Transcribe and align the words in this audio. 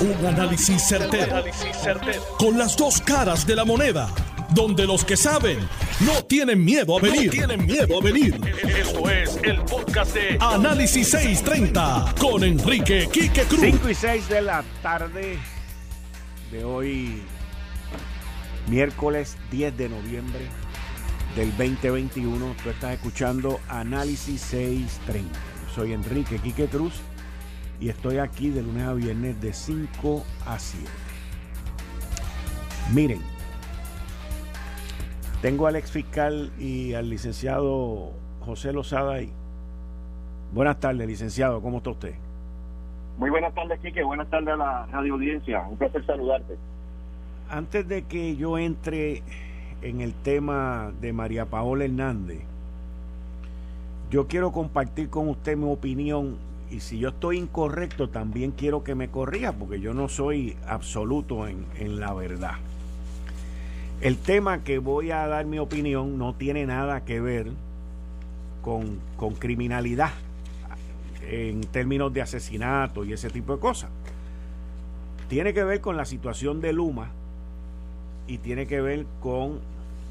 Un 0.00 0.26
análisis 0.26 0.82
certero, 0.88 1.44
Con 2.38 2.56
las 2.56 2.74
dos 2.74 3.02
caras 3.02 3.46
de 3.46 3.54
la 3.54 3.66
moneda. 3.66 4.08
Donde 4.54 4.86
los 4.86 5.04
que 5.04 5.14
saben 5.14 5.58
no 6.00 6.24
tienen 6.24 6.64
miedo 6.64 6.96
a 6.96 7.02
venir. 7.02 7.30
tienen 7.30 7.66
miedo 7.66 7.98
a 8.00 8.02
venir. 8.02 8.40
Esto 8.66 9.10
es 9.10 9.38
el 9.42 9.60
podcast 9.60 10.14
de 10.14 10.38
Análisis 10.40 11.10
630 11.10 12.14
con 12.18 12.42
Enrique 12.42 13.08
Quique 13.12 13.42
Cruz. 13.42 13.60
5 13.60 13.90
y 13.90 13.94
6 13.94 14.28
de 14.30 14.40
la 14.42 14.64
tarde 14.82 15.38
de 16.50 16.64
hoy, 16.64 17.22
miércoles 18.68 19.36
10 19.50 19.76
de 19.76 19.88
noviembre 19.90 20.40
del 21.36 21.50
2021. 21.50 22.56
Tú 22.64 22.70
estás 22.70 22.94
escuchando 22.94 23.60
Análisis 23.68 24.40
630. 24.40 25.38
soy 25.74 25.92
Enrique 25.92 26.38
Quique 26.38 26.66
Cruz 26.68 26.94
y 27.80 27.88
estoy 27.88 28.18
aquí 28.18 28.50
de 28.50 28.62
lunes 28.62 28.86
a 28.86 28.92
viernes 28.92 29.40
de 29.40 29.52
5 29.52 30.22
a 30.46 30.58
7. 30.58 30.86
Miren, 32.92 33.20
tengo 35.40 35.66
al 35.66 35.76
ex 35.76 35.90
fiscal 35.90 36.52
y 36.58 36.92
al 36.92 37.08
licenciado 37.08 38.12
José 38.40 38.72
Lozada 38.72 39.14
ahí. 39.14 39.32
Buenas 40.52 40.78
tardes, 40.78 41.06
licenciado, 41.06 41.62
¿cómo 41.62 41.78
está 41.78 41.90
usted? 41.90 42.14
Muy 43.16 43.30
buenas 43.30 43.54
tardes, 43.54 43.78
Quique. 43.80 44.02
Buenas 44.02 44.28
tardes 44.28 44.48
a 44.48 44.56
la 44.56 44.86
radio 44.86 45.14
audiencia. 45.14 45.60
Un 45.68 45.76
placer 45.76 46.04
saludarte. 46.04 46.56
Antes 47.48 47.86
de 47.86 48.02
que 48.02 48.36
yo 48.36 48.58
entre 48.58 49.22
en 49.82 50.00
el 50.00 50.14
tema 50.14 50.92
de 51.00 51.12
María 51.12 51.46
Paola 51.46 51.84
Hernández, 51.84 52.40
yo 54.10 54.26
quiero 54.26 54.52
compartir 54.52 55.08
con 55.08 55.28
usted 55.28 55.56
mi 55.56 55.70
opinión 55.70 56.49
y 56.70 56.80
si 56.80 56.98
yo 56.98 57.08
estoy 57.08 57.38
incorrecto, 57.38 58.08
también 58.08 58.52
quiero 58.52 58.84
que 58.84 58.94
me 58.94 59.08
corrija, 59.08 59.52
porque 59.52 59.80
yo 59.80 59.92
no 59.92 60.08
soy 60.08 60.56
absoluto 60.66 61.48
en, 61.48 62.00
la 62.00 62.14
verdad. 62.14 62.54
El 64.00 64.16
tema 64.16 64.62
que 64.62 64.78
voy 64.78 65.10
a 65.10 65.26
dar 65.26 65.46
mi 65.46 65.58
opinión 65.58 66.16
no 66.16 66.34
tiene 66.34 66.64
nada 66.66 67.04
que 67.04 67.20
ver 67.20 67.50
con, 68.62 69.00
con 69.16 69.34
criminalidad 69.34 70.12
en 71.28 71.60
términos 71.62 72.12
de 72.12 72.22
asesinato 72.22 73.04
y 73.04 73.12
ese 73.12 73.30
tipo 73.30 73.54
de 73.54 73.60
cosas. 73.60 73.90
Tiene 75.28 75.52
que 75.52 75.64
ver 75.64 75.80
con 75.80 75.96
la 75.96 76.04
situación 76.04 76.60
de 76.60 76.72
Luma 76.72 77.10
y 78.26 78.38
tiene 78.38 78.66
que 78.66 78.80
ver 78.80 79.06
con 79.20 79.60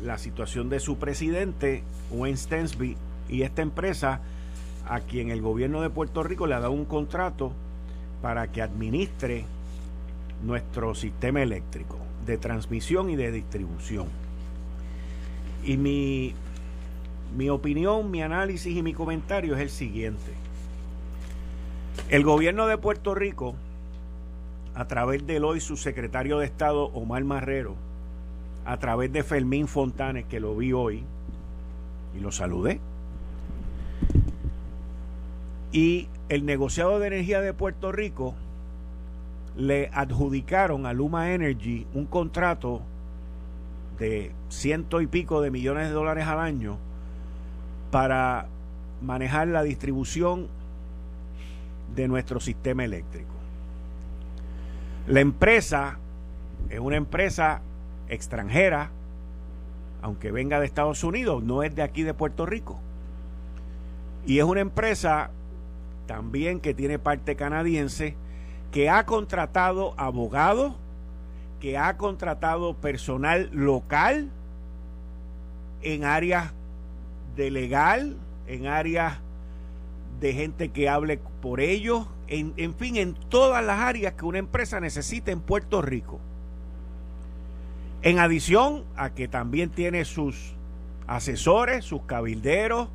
la 0.03 0.17
situación 0.17 0.69
de 0.69 0.79
su 0.79 0.97
presidente, 0.97 1.83
Wayne 2.11 2.37
Stensby, 2.37 2.97
y 3.29 3.43
esta 3.43 3.61
empresa 3.61 4.21
a 4.89 5.01
quien 5.01 5.29
el 5.29 5.41
gobierno 5.41 5.81
de 5.81 5.91
Puerto 5.91 6.23
Rico 6.23 6.47
le 6.47 6.55
ha 6.55 6.59
dado 6.59 6.73
un 6.73 6.85
contrato 6.85 7.53
para 8.23 8.51
que 8.51 8.63
administre 8.63 9.45
nuestro 10.43 10.95
sistema 10.95 11.43
eléctrico 11.43 11.97
de 12.25 12.37
transmisión 12.37 13.09
y 13.11 13.15
de 13.15 13.31
distribución. 13.31 14.07
Y 15.63 15.77
mi, 15.77 16.33
mi 17.37 17.49
opinión, 17.49 18.09
mi 18.09 18.23
análisis 18.23 18.75
y 18.75 18.81
mi 18.81 18.93
comentario 18.93 19.55
es 19.55 19.61
el 19.61 19.69
siguiente. 19.69 20.33
El 22.09 22.23
gobierno 22.23 22.65
de 22.65 22.77
Puerto 22.79 23.13
Rico, 23.13 23.55
a 24.73 24.87
través 24.87 25.25
del 25.27 25.43
hoy 25.43 25.59
subsecretario 25.59 26.39
de 26.39 26.45
Estado 26.45 26.85
Omar 26.85 27.23
Marrero, 27.23 27.75
a 28.65 28.77
través 28.77 29.13
de 29.13 29.23
Fermín 29.23 29.67
Fontanes, 29.67 30.25
que 30.25 30.39
lo 30.39 30.55
vi 30.55 30.73
hoy 30.73 31.03
y 32.17 32.21
lo 32.21 32.31
saludé, 32.31 32.79
y 35.71 36.07
el 36.29 36.45
negociado 36.45 36.99
de 36.99 37.07
energía 37.07 37.41
de 37.41 37.53
Puerto 37.53 37.91
Rico 37.91 38.35
le 39.55 39.89
adjudicaron 39.93 40.85
a 40.85 40.93
Luma 40.93 41.33
Energy 41.33 41.85
un 41.93 42.05
contrato 42.05 42.81
de 43.99 44.31
ciento 44.47 45.01
y 45.01 45.07
pico 45.07 45.41
de 45.41 45.51
millones 45.51 45.87
de 45.87 45.93
dólares 45.93 46.25
al 46.25 46.39
año 46.39 46.77
para 47.91 48.47
manejar 49.01 49.47
la 49.47 49.63
distribución 49.63 50.47
de 51.95 52.07
nuestro 52.07 52.39
sistema 52.39 52.85
eléctrico. 52.85 53.33
La 55.07 55.19
empresa 55.19 55.97
es 56.69 56.79
una 56.79 56.95
empresa 56.95 57.61
extranjera, 58.09 58.91
aunque 60.01 60.31
venga 60.31 60.59
de 60.59 60.65
Estados 60.65 61.03
Unidos, 61.03 61.43
no 61.43 61.63
es 61.63 61.75
de 61.75 61.81
aquí 61.81 62.03
de 62.03 62.13
Puerto 62.13 62.45
Rico. 62.45 62.79
Y 64.25 64.39
es 64.39 64.45
una 64.45 64.61
empresa 64.61 65.31
también 66.09 66.59
que 66.59 66.73
tiene 66.73 66.97
parte 66.97 67.35
canadiense, 67.35 68.15
que 68.71 68.89
ha 68.89 69.05
contratado 69.05 69.93
abogados, 69.95 70.73
que 71.59 71.77
ha 71.77 71.97
contratado 71.97 72.73
personal 72.73 73.51
local 73.53 74.31
en 75.83 76.05
áreas 76.05 76.51
de 77.35 77.51
legal, 77.51 78.17
en 78.47 78.65
áreas 78.65 79.19
de 80.19 80.33
gente 80.33 80.69
que 80.69 80.89
hable 80.89 81.19
por 81.43 81.59
ellos, 81.59 82.07
en, 82.27 82.55
en 82.57 82.73
fin, 82.73 82.95
en 82.95 83.13
todas 83.13 83.63
las 83.63 83.77
áreas 83.77 84.13
que 84.13 84.25
una 84.25 84.39
empresa 84.39 84.79
necesita 84.79 85.29
en 85.31 85.41
Puerto 85.41 85.79
Rico. 85.79 86.19
En 88.01 88.17
adición 88.17 88.83
a 88.95 89.11
que 89.11 89.27
también 89.27 89.69
tiene 89.69 90.05
sus 90.05 90.55
asesores, 91.05 91.85
sus 91.85 92.01
cabilderos, 92.01 92.89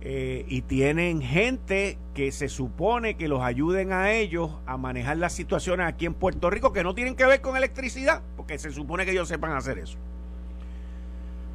eh, 0.00 0.44
y 0.46 0.62
tienen 0.62 1.20
gente 1.20 1.98
que 2.14 2.30
se 2.30 2.48
supone 2.48 3.16
que 3.16 3.26
los 3.26 3.40
ayuden 3.42 3.92
a 3.92 4.12
ellos 4.12 4.52
a 4.64 4.76
manejar 4.76 5.16
las 5.16 5.32
situaciones 5.32 5.86
aquí 5.86 6.06
en 6.06 6.14
Puerto 6.14 6.50
Rico 6.50 6.72
que 6.72 6.84
no 6.84 6.94
tienen 6.94 7.16
que 7.16 7.26
ver 7.26 7.40
con 7.40 7.56
electricidad, 7.56 8.22
porque 8.36 8.58
se 8.58 8.70
supone 8.70 9.04
que 9.04 9.10
ellos 9.10 9.26
sepan 9.26 9.52
hacer 9.52 9.78
eso. 9.78 9.98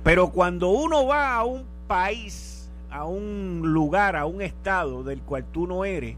Pero 0.03 0.31
cuando 0.31 0.69
uno 0.69 1.05
va 1.05 1.35
a 1.35 1.45
un 1.45 1.65
país, 1.87 2.69
a 2.91 3.05
un 3.05 3.61
lugar, 3.63 4.17
a 4.17 4.25
un 4.25 4.41
estado 4.41 5.03
del 5.03 5.21
cual 5.21 5.45
tú 5.45 5.65
no 5.65 5.85
eres, 5.85 6.17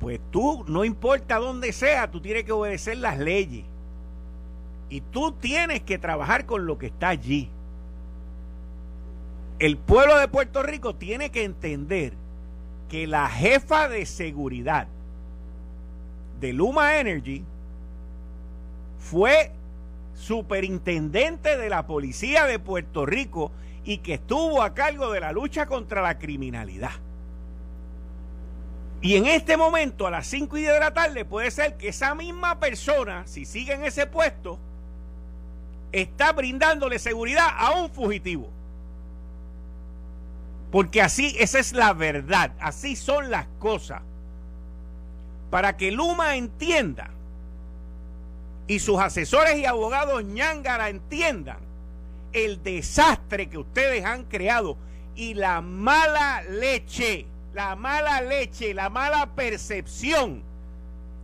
pues 0.00 0.20
tú, 0.30 0.64
no 0.68 0.84
importa 0.84 1.38
dónde 1.38 1.72
sea, 1.72 2.08
tú 2.08 2.20
tienes 2.20 2.44
que 2.44 2.52
obedecer 2.52 2.96
las 2.98 3.18
leyes. 3.18 3.64
Y 4.88 5.00
tú 5.00 5.32
tienes 5.32 5.82
que 5.82 5.98
trabajar 5.98 6.46
con 6.46 6.64
lo 6.64 6.78
que 6.78 6.86
está 6.86 7.08
allí 7.08 7.50
el 9.58 9.76
pueblo 9.76 10.16
de 10.18 10.28
Puerto 10.28 10.62
Rico 10.62 10.94
tiene 10.94 11.30
que 11.30 11.44
entender 11.44 12.12
que 12.88 13.06
la 13.06 13.28
jefa 13.28 13.88
de 13.88 14.06
seguridad 14.06 14.86
de 16.40 16.52
Luma 16.52 16.98
Energy 16.98 17.44
fue 18.98 19.50
superintendente 20.14 21.56
de 21.56 21.68
la 21.68 21.86
policía 21.86 22.46
de 22.46 22.58
Puerto 22.58 23.04
Rico 23.04 23.50
y 23.84 23.98
que 23.98 24.14
estuvo 24.14 24.62
a 24.62 24.74
cargo 24.74 25.10
de 25.10 25.20
la 25.20 25.32
lucha 25.32 25.66
contra 25.66 26.02
la 26.02 26.18
criminalidad. 26.18 26.92
Y 29.00 29.16
en 29.16 29.26
este 29.26 29.56
momento, 29.56 30.06
a 30.06 30.10
las 30.10 30.26
5 30.26 30.56
y 30.56 30.62
10 30.62 30.74
de 30.74 30.80
la 30.80 30.92
tarde, 30.92 31.24
puede 31.24 31.50
ser 31.50 31.76
que 31.76 31.88
esa 31.88 32.14
misma 32.14 32.58
persona, 32.58 33.26
si 33.26 33.44
sigue 33.44 33.74
en 33.74 33.84
ese 33.84 34.06
puesto, 34.06 34.58
está 35.92 36.32
brindándole 36.32 36.98
seguridad 36.98 37.48
a 37.56 37.72
un 37.80 37.90
fugitivo. 37.90 38.57
Porque 40.70 41.00
así, 41.00 41.34
esa 41.38 41.58
es 41.58 41.72
la 41.72 41.92
verdad, 41.92 42.52
así 42.60 42.94
son 42.96 43.30
las 43.30 43.46
cosas. 43.58 44.02
Para 45.50 45.76
que 45.76 45.90
Luma 45.90 46.36
entienda 46.36 47.10
y 48.66 48.80
sus 48.80 48.98
asesores 48.98 49.56
y 49.56 49.64
abogados 49.64 50.24
ñangara 50.24 50.90
entiendan 50.90 51.58
el 52.34 52.62
desastre 52.62 53.48
que 53.48 53.56
ustedes 53.56 54.04
han 54.04 54.24
creado 54.24 54.76
y 55.16 55.34
la 55.34 55.62
mala 55.62 56.42
leche, 56.42 57.26
la 57.54 57.74
mala 57.74 58.20
leche, 58.20 58.74
la 58.74 58.90
mala 58.90 59.34
percepción 59.34 60.42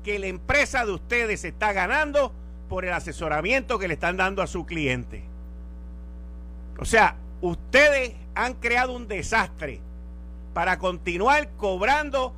que 0.02 0.18
la 0.18 0.26
empresa 0.26 0.86
de 0.86 0.92
ustedes 0.92 1.44
está 1.44 1.72
ganando 1.72 2.32
por 2.68 2.86
el 2.86 2.92
asesoramiento 2.94 3.78
que 3.78 3.88
le 3.88 3.94
están 3.94 4.16
dando 4.16 4.42
a 4.42 4.46
su 4.46 4.64
cliente. 4.64 5.22
O 6.78 6.84
sea, 6.86 7.16
ustedes 7.40 8.14
han 8.34 8.54
creado 8.54 8.92
un 8.92 9.08
desastre 9.08 9.80
para 10.52 10.78
continuar 10.78 11.50
cobrando 11.56 12.34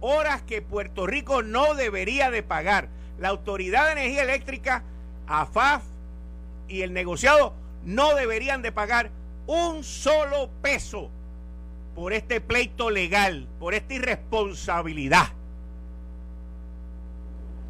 horas 0.00 0.42
que 0.42 0.60
Puerto 0.60 1.06
Rico 1.06 1.42
no 1.42 1.74
debería 1.74 2.30
de 2.30 2.42
pagar. 2.42 2.88
La 3.18 3.28
Autoridad 3.28 3.86
de 3.86 3.92
Energía 3.92 4.22
Eléctrica, 4.22 4.82
AFAF 5.26 5.82
y 6.68 6.82
el 6.82 6.92
negociado 6.92 7.54
no 7.84 8.14
deberían 8.14 8.62
de 8.62 8.72
pagar 8.72 9.10
un 9.46 9.84
solo 9.84 10.50
peso 10.62 11.10
por 11.94 12.12
este 12.12 12.40
pleito 12.40 12.90
legal, 12.90 13.46
por 13.60 13.74
esta 13.74 13.94
irresponsabilidad. 13.94 15.28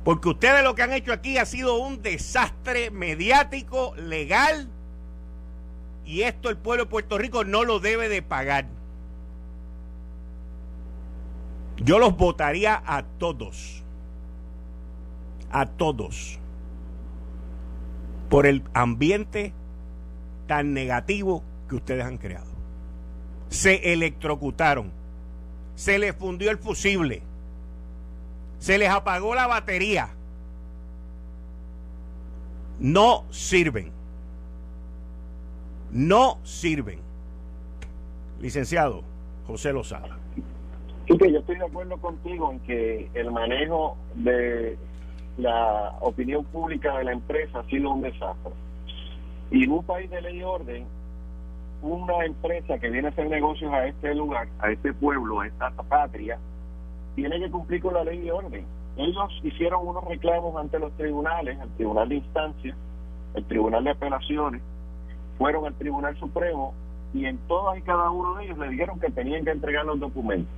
Porque 0.03 0.29
ustedes 0.29 0.63
lo 0.63 0.75
que 0.75 0.83
han 0.83 0.93
hecho 0.93 1.13
aquí 1.13 1.39
ha 1.39 1.47
sido 1.47 1.77
un 1.77 2.03
desastre 2.03 2.91
mediático, 2.91 3.95
legal 3.97 4.69
y 6.05 6.23
esto 6.23 6.51
el 6.51 6.57
pueblo 6.57 6.85
de 6.85 6.91
Puerto 6.91 7.19
Rico 7.19 7.45
no 7.45 7.65
lo 7.65 7.81
debe 7.81 8.09
de 8.09 8.23
pagar. 8.23 8.67
Yo 11.77 11.99
los 11.99 12.17
votaría 12.17 12.83
a 12.87 13.03
todos. 13.03 13.83
a 15.51 15.67
todos 15.67 16.39
por 18.29 18.47
el 18.47 18.65
ambiente 18.73 19.53
tan 20.49 20.73
negativo 20.75 21.45
que 21.69 21.77
ustedes 21.77 22.05
han 22.05 22.19
creado. 22.19 22.51
Se 23.49 23.93
electrocutaron, 23.93 24.91
se 25.77 26.01
les 26.01 26.17
fundió 26.17 26.51
el 26.51 26.59
fusible, 26.59 27.23
se 28.59 28.77
les 28.79 28.91
apagó 28.91 29.37
la 29.37 29.47
batería. 29.47 30.09
No 32.81 33.25
sirven. 33.31 33.93
No 35.95 36.39
sirven. 36.43 36.99
Licenciado 38.41 39.03
José 39.47 39.73
Lozada. 39.73 40.19
Sí, 41.07 41.17
que 41.17 41.33
yo 41.33 41.39
estoy 41.39 41.57
de 41.57 41.67
acuerdo 41.67 41.97
contigo 41.99 42.51
en 42.51 42.59
que 42.61 43.09
el 43.15 43.31
manejo 43.31 43.97
de 44.17 44.77
la 45.39 45.97
opinión 46.01 46.45
pública 46.47 46.99
de 46.99 47.05
la 47.05 47.13
empresa 47.13 47.61
ha 47.61 47.65
sido 47.67 47.91
un 47.93 48.03
desastre. 48.03 48.51
Y 49.53 49.63
en 49.63 49.71
un 49.71 49.85
país 49.85 50.11
de 50.11 50.21
ley 50.21 50.39
y 50.39 50.43
orden, 50.43 50.85
una 51.81 52.25
empresa 52.25 52.77
que 52.81 52.91
viene 52.91 53.07
a 53.07 53.11
hacer 53.13 53.29
negocios 53.29 53.73
a 53.73 53.87
este 53.87 54.17
lugar, 54.17 54.49
a 54.59 54.73
este 54.73 54.93
pueblo, 54.95 55.43
a 55.43 55.47
esta 55.47 55.71
patria, 55.71 56.41
tiene 57.15 57.39
que 57.39 57.51
cumplir 57.53 57.81
con 57.81 57.95
la 57.95 58.03
ley 58.03 58.27
y 58.27 58.31
orden. 58.31 58.67
Ellos 58.97 59.31
hicieron 59.45 59.87
unos 59.87 60.03
reclamos 60.07 60.57
ante 60.57 60.81
los 60.81 60.93
tribunales, 60.97 61.57
el 61.61 61.71
Tribunal 61.77 62.09
de 62.09 62.17
Instancia, 62.17 62.77
el 63.35 63.45
Tribunal 63.45 63.85
de 63.85 63.91
Apelaciones, 63.91 64.61
fueron 65.39 65.67
al 65.67 65.75
Tribunal 65.75 66.17
Supremo 66.19 66.75
y 67.13 67.27
en 67.27 67.39
todas 67.47 67.79
y 67.79 67.83
cada 67.83 68.11
uno 68.11 68.35
de 68.35 68.45
ellos 68.45 68.59
le 68.59 68.69
dijeron 68.69 68.99
que 68.99 69.11
tenían 69.11 69.45
que 69.45 69.51
entregar 69.51 69.85
los 69.85 70.01
documentos 70.01 70.53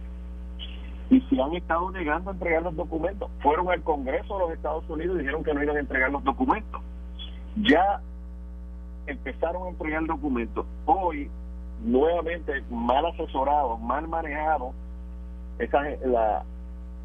y 1.10 1.20
si 1.22 1.40
han 1.40 1.54
estado 1.54 1.90
negando 1.90 2.30
a 2.30 2.32
entregar 2.32 2.62
los 2.62 2.74
documentos. 2.74 3.30
Fueron 3.40 3.70
al 3.70 3.82
Congreso 3.82 4.34
de 4.34 4.40
los 4.40 4.52
Estados 4.52 4.88
Unidos 4.88 5.16
y 5.16 5.18
dijeron 5.20 5.44
que 5.44 5.54
no 5.54 5.62
iban 5.62 5.76
a 5.76 5.80
entregar 5.80 6.10
los 6.10 6.24
documentos. 6.24 6.80
Ya 7.62 8.00
empezaron 9.06 9.66
a 9.66 9.70
entregar 9.70 10.04
documentos. 10.04 10.66
Hoy, 10.84 11.30
nuevamente, 11.84 12.62
mal 12.70 13.06
asesorados, 13.06 13.80
mal 13.80 14.08
manejados, 14.08 14.74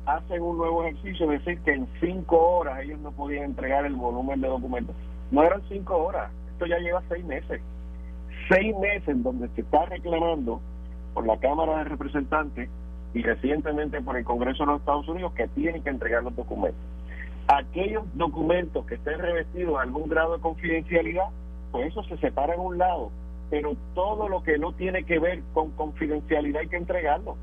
hacen 0.05 0.41
un 0.41 0.57
nuevo 0.57 0.83
ejercicio, 0.83 1.31
es 1.31 1.45
decir, 1.45 1.61
que 1.63 1.73
en 1.73 1.87
cinco 1.99 2.37
horas 2.57 2.79
ellos 2.79 2.99
no 2.99 3.11
podían 3.11 3.43
entregar 3.43 3.85
el 3.85 3.95
volumen 3.95 4.41
de 4.41 4.47
documentos. 4.47 4.95
No 5.29 5.43
eran 5.43 5.61
cinco 5.69 5.95
horas, 5.95 6.31
esto 6.61 6.67
ya 6.67 6.77
lleva 6.77 7.01
seis 7.09 7.25
meses. 7.25 7.61
Seis 8.47 8.75
meses 8.77 9.23
donde 9.23 9.49
se 9.49 9.61
está 9.61 9.85
reclamando 9.85 10.61
por 11.13 11.25
la 11.25 11.37
Cámara 11.37 11.79
de 11.79 11.83
Representantes 11.85 12.69
y 13.13 13.23
recientemente 13.23 13.99
por 14.01 14.15
el 14.15 14.23
Congreso 14.23 14.63
de 14.63 14.67
los 14.67 14.79
Estados 14.81 15.07
Unidos 15.07 15.33
que 15.33 15.47
tienen 15.49 15.81
que 15.81 15.89
entregar 15.89 16.23
los 16.23 16.35
documentos. 16.35 16.79
Aquellos 17.47 18.03
documentos 18.13 18.85
que 18.85 18.95
estén 18.95 19.19
revestidos 19.19 19.73
de 19.73 19.81
algún 19.81 20.07
grado 20.07 20.35
de 20.35 20.41
confidencialidad, 20.41 21.29
pues 21.71 21.87
eso 21.87 22.03
se 22.03 22.17
separa 22.17 22.53
en 22.53 22.59
un 22.59 22.77
lado, 22.77 23.09
pero 23.49 23.75
todo 23.95 24.29
lo 24.29 24.43
que 24.43 24.59
no 24.59 24.71
tiene 24.73 25.03
que 25.03 25.17
ver 25.17 25.41
con 25.53 25.71
confidencialidad 25.71 26.61
hay 26.61 26.67
que 26.67 26.77
entregarlo. 26.77 27.37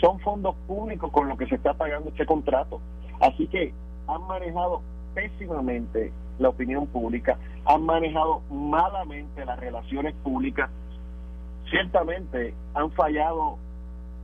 Son 0.00 0.20
fondos 0.20 0.54
públicos 0.66 1.10
con 1.10 1.28
los 1.28 1.38
que 1.38 1.46
se 1.46 1.54
está 1.54 1.72
pagando 1.72 2.10
este 2.10 2.26
contrato. 2.26 2.80
Así 3.20 3.46
que 3.48 3.72
han 4.06 4.22
manejado 4.26 4.82
pésimamente 5.14 6.12
la 6.38 6.48
opinión 6.48 6.86
pública, 6.86 7.38
han 7.64 7.84
manejado 7.84 8.42
malamente 8.50 9.44
las 9.44 9.58
relaciones 9.58 10.14
públicas, 10.22 10.70
ciertamente 11.70 12.54
han 12.74 12.90
fallado 12.92 13.58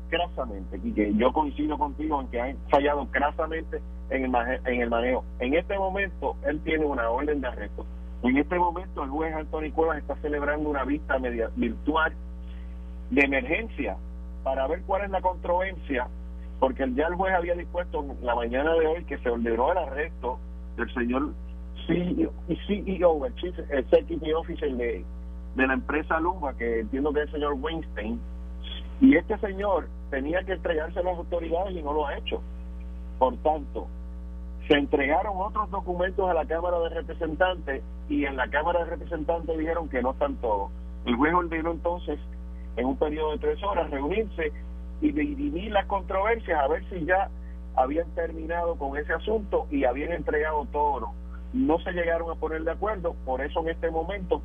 crasamente, 0.08 0.81
que 0.94 1.14
Yo 1.14 1.32
coincido 1.32 1.76
contigo 1.76 2.20
en 2.20 2.28
que 2.28 2.40
han 2.40 2.56
fallado 2.70 3.06
crasamente 3.11 3.81
en 4.11 4.25
el, 4.25 4.61
en 4.64 4.81
el 4.81 4.90
manejo. 4.90 5.25
En 5.40 5.55
este 5.55 5.78
momento, 5.78 6.37
él 6.46 6.61
tiene 6.61 6.84
una 6.84 7.08
orden 7.11 7.40
de 7.40 7.49
arresto. 7.49 7.84
En 8.22 8.37
este 8.38 8.58
momento, 8.58 9.02
el 9.02 9.11
juez 9.11 9.34
Antonio 9.34 9.72
Cuevas 9.75 9.99
está 9.99 10.16
celebrando 10.16 10.69
una 10.69 10.84
vista 10.84 11.19
media, 11.19 11.50
virtual 11.56 12.12
de 13.11 13.22
emergencia 13.22 13.96
para 14.43 14.66
ver 14.66 14.82
cuál 14.87 15.05
es 15.05 15.11
la 15.11 15.20
controversia, 15.20 16.06
porque 16.61 16.90
ya 16.94 17.06
el 17.06 17.14
juez 17.14 17.34
había 17.34 17.55
dispuesto 17.55 18.02
en 18.02 18.25
la 18.25 18.34
mañana 18.34 18.72
de 18.75 18.87
hoy 18.87 19.05
que 19.05 19.19
se 19.19 19.28
ordenó 19.28 19.72
el 19.72 19.78
arresto 19.78 20.38
del 20.76 20.93
señor 20.94 21.32
CEO, 21.86 22.32
CEO 22.66 23.26
el 23.26 23.34
Chief 23.36 23.58
Executive 23.70 24.34
Officer 24.34 24.75
de, 24.76 25.04
de 25.54 25.66
la 25.66 25.75
empresa 25.75 26.19
Luma, 26.20 26.54
que 26.54 26.81
entiendo 26.81 27.12
que 27.12 27.20
es 27.20 27.26
el 27.26 27.32
señor 27.32 27.54
Weinstein, 27.54 28.20
y 29.00 29.16
este 29.16 29.38
señor 29.38 29.88
tenía 30.10 30.42
que 30.44 30.52
entregarse 30.52 31.00
a 31.00 31.02
las 31.02 31.16
autoridades 31.16 31.76
y 31.76 31.82
no 31.82 31.92
lo 31.92 32.06
ha 32.06 32.16
hecho. 32.16 32.40
Por 33.19 33.36
tanto, 33.38 33.88
se 34.69 34.75
entregaron 34.75 35.32
otros 35.36 35.70
documentos 35.70 36.28
a 36.28 36.34
la 36.34 36.46
Cámara 36.46 36.78
de 36.81 36.88
Representantes 36.90 37.82
y 38.08 38.25
en 38.25 38.37
la 38.37 38.48
Cámara 38.48 38.84
de 38.84 38.90
Representantes 38.90 39.58
dijeron 39.58 39.88
que 39.88 40.02
no 40.02 40.12
están 40.12 40.37
todos. 40.37 40.70
El 41.04 41.16
juez 41.16 41.34
ordenó 41.34 41.72
entonces, 41.72 42.19
en 42.76 42.87
un 42.87 42.96
periodo 42.96 43.32
de 43.32 43.38
tres 43.38 43.62
horas, 43.62 43.90
reunirse 43.90 44.52
y 45.00 45.12
dirimir 45.12 45.70
las 45.72 45.87
controversias 45.87 46.58
a 46.60 46.69
ver 46.69 46.84
si 46.88 47.04
ya 47.04 47.28
habían 47.76 48.08
terminado 48.14 48.76
con 48.76 48.96
ese 48.96 49.12
asunto 49.12 49.66
y 49.70 49.84
habían 49.84 50.12
entregado 50.12 50.66
todo. 50.72 51.10
No 51.54 51.78
se 51.78 51.92
llegaron 51.92 52.30
a 52.30 52.34
poner 52.34 52.64
de 52.64 52.72
acuerdo, 52.72 53.14
por 53.24 53.40
eso 53.40 53.60
en 53.60 53.68
este 53.68 53.88
momento 53.88 54.42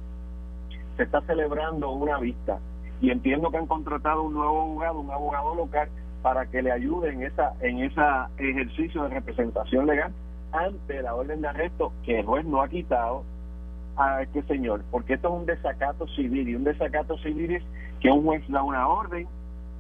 se 0.95 1.03
está 1.03 1.21
celebrando 1.21 1.89
una 1.89 2.19
vista. 2.19 2.59
Y 3.01 3.09
entiendo 3.09 3.49
que 3.49 3.57
han 3.57 3.65
contratado 3.65 4.23
un 4.23 4.35
nuevo 4.35 4.61
abogado, 4.61 4.99
un 4.99 5.11
abogado 5.11 5.55
local, 5.55 5.89
para 6.21 6.45
que 6.45 6.61
le 6.61 6.71
ayude 6.71 7.11
en 7.11 7.23
esa 7.23 7.53
en 7.59 7.79
ese 7.79 8.01
ejercicio 8.37 9.03
de 9.03 9.09
representación 9.09 9.87
legal 9.87 10.11
ante 10.51 11.01
la 11.01 11.15
orden 11.15 11.41
de 11.41 11.47
arresto 11.47 11.93
que 12.03 12.19
el 12.19 12.25
juez 12.25 12.45
no 12.45 12.61
ha 12.61 12.67
quitado 12.67 13.23
a 13.97 14.21
este 14.21 14.43
señor, 14.43 14.83
porque 14.91 15.13
esto 15.15 15.29
es 15.29 15.33
un 15.33 15.45
desacato 15.45 16.07
civil 16.09 16.47
y 16.47 16.55
un 16.55 16.63
desacato 16.63 17.17
civil 17.17 17.55
es 17.55 17.63
que 18.01 18.11
un 18.11 18.23
juez 18.23 18.43
da 18.49 18.61
una 18.61 18.87
orden 18.87 19.27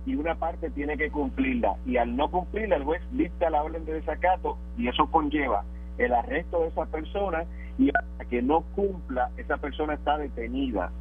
y 0.05 0.15
una 0.15 0.33
parte 0.33 0.71
tiene 0.71 0.97
que 0.97 1.11
cumplirla. 1.11 1.75
Y 1.85 1.97
al 1.97 2.15
no 2.15 2.31
cumplirla 2.31 2.77
el 2.77 2.85
juez 2.85 3.01
dicta 3.11 3.51
la 3.51 3.61
orden 3.61 3.85
de 3.85 3.93
desacato 3.93 4.57
y 4.77 4.87
eso 4.87 5.05
conlleva 5.11 5.63
el 5.99 6.13
arresto 6.13 6.61
de 6.61 6.67
esa 6.69 6.85
persona 6.85 7.43
y 7.77 7.89
hasta 7.89 8.25
que 8.25 8.41
no 8.41 8.61
cumpla 8.75 9.29
esa 9.37 9.57
persona 9.57 9.93
está 9.93 10.17
detenida 10.17 10.91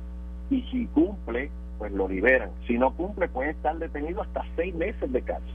y 0.50 0.62
si 0.71 0.87
cumple 0.87 1.50
pues 1.79 1.93
lo 1.93 2.09
liberan. 2.09 2.50
Si 2.67 2.77
no 2.77 2.93
cumple, 2.93 3.29
puede 3.29 3.50
estar 3.50 3.79
detenido 3.79 4.21
hasta 4.23 4.45
seis 4.56 4.75
meses 4.75 5.11
de 5.12 5.23
cárcel. 5.23 5.55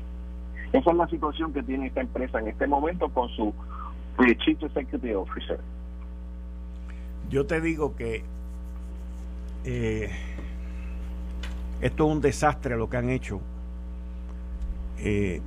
Esa 0.71 0.89
es 0.89 0.97
la 0.97 1.07
situación 1.07 1.53
que 1.53 1.61
tiene 1.61 1.87
esta 1.87 2.01
empresa 2.01 2.39
en 2.39 2.47
este 2.47 2.65
momento 2.65 3.09
con 3.09 3.29
su 3.29 3.53
eh, 4.25 4.37
Chief 4.37 4.63
Executive 4.63 5.15
Officer. 5.17 5.59
Yo 7.29 7.45
te 7.45 7.59
digo 7.59 7.95
que 7.95 8.23
eh, 9.65 10.09
esto 11.81 12.05
es 12.05 12.11
un 12.11 12.21
desastre 12.21 12.77
lo 12.77 12.89
que 12.89 12.97
han 12.97 13.09
hecho. 13.09 13.41
Eh, 14.99 15.41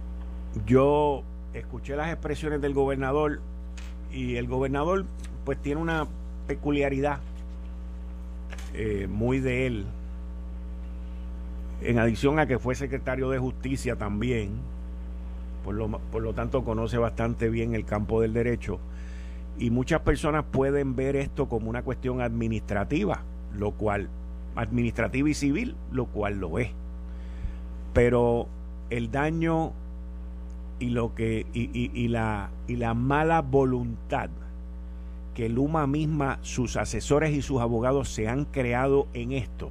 yo 0.66 1.22
escuché 1.54 1.96
las 1.96 2.12
expresiones 2.12 2.60
del 2.60 2.74
gobernador 2.74 3.40
y 4.16 4.36
el 4.36 4.46
gobernador 4.46 5.04
pues 5.44 5.58
tiene 5.60 5.80
una 5.80 6.06
peculiaridad 6.46 7.20
muy 9.08 9.40
de 9.40 9.66
él 9.66 9.86
en 11.82 11.98
adición 11.98 12.38
a 12.38 12.46
que 12.46 12.58
fue 12.58 12.74
secretario 12.74 13.30
de 13.30 13.38
justicia 13.38 13.96
también, 13.96 14.50
por 15.64 15.74
lo, 15.74 15.88
por 15.88 16.22
lo 16.22 16.32
tanto 16.32 16.64
conoce 16.64 16.96
bastante 16.98 17.50
bien 17.50 17.74
el 17.74 17.84
campo 17.84 18.20
del 18.20 18.32
derecho, 18.32 18.78
y 19.58 19.70
muchas 19.70 20.00
personas 20.00 20.44
pueden 20.50 20.96
ver 20.96 21.16
esto 21.16 21.48
como 21.48 21.68
una 21.68 21.82
cuestión 21.82 22.20
administrativa, 22.20 23.22
lo 23.54 23.72
cual, 23.72 24.08
administrativa 24.54 25.28
y 25.28 25.34
civil, 25.34 25.76
lo 25.92 26.06
cual 26.06 26.40
lo 26.40 26.58
es. 26.58 26.70
Pero 27.92 28.46
el 28.90 29.10
daño 29.10 29.72
y 30.78 30.90
lo 30.90 31.14
que 31.14 31.46
y, 31.54 31.70
y, 31.72 32.08
la 32.08 32.50
y 32.66 32.76
la 32.76 32.94
mala 32.94 33.40
voluntad 33.40 34.30
que 35.34 35.48
Luma 35.48 35.86
misma, 35.86 36.38
sus 36.40 36.76
asesores 36.76 37.34
y 37.34 37.42
sus 37.42 37.60
abogados 37.60 38.08
se 38.08 38.26
han 38.26 38.46
creado 38.46 39.06
en 39.12 39.32
esto 39.32 39.70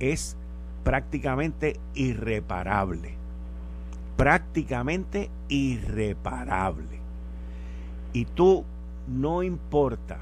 es 0.00 0.36
prácticamente 0.82 1.78
irreparable. 1.94 3.14
Prácticamente 4.16 5.30
irreparable. 5.48 6.98
Y 8.12 8.24
tú, 8.24 8.64
no 9.06 9.44
importa 9.44 10.18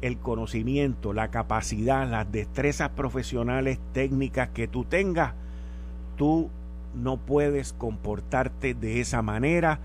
el 0.00 0.18
conocimiento, 0.18 1.12
la 1.12 1.30
capacidad, 1.30 2.10
las 2.10 2.30
destrezas 2.32 2.90
profesionales, 2.90 3.78
técnicas 3.92 4.48
que 4.48 4.66
tú 4.66 4.84
tengas, 4.84 5.34
tú 6.16 6.50
no 6.94 7.16
puedes 7.16 7.72
comportarte 7.72 8.74
de 8.74 9.00
esa 9.00 9.22
manera 9.22 9.80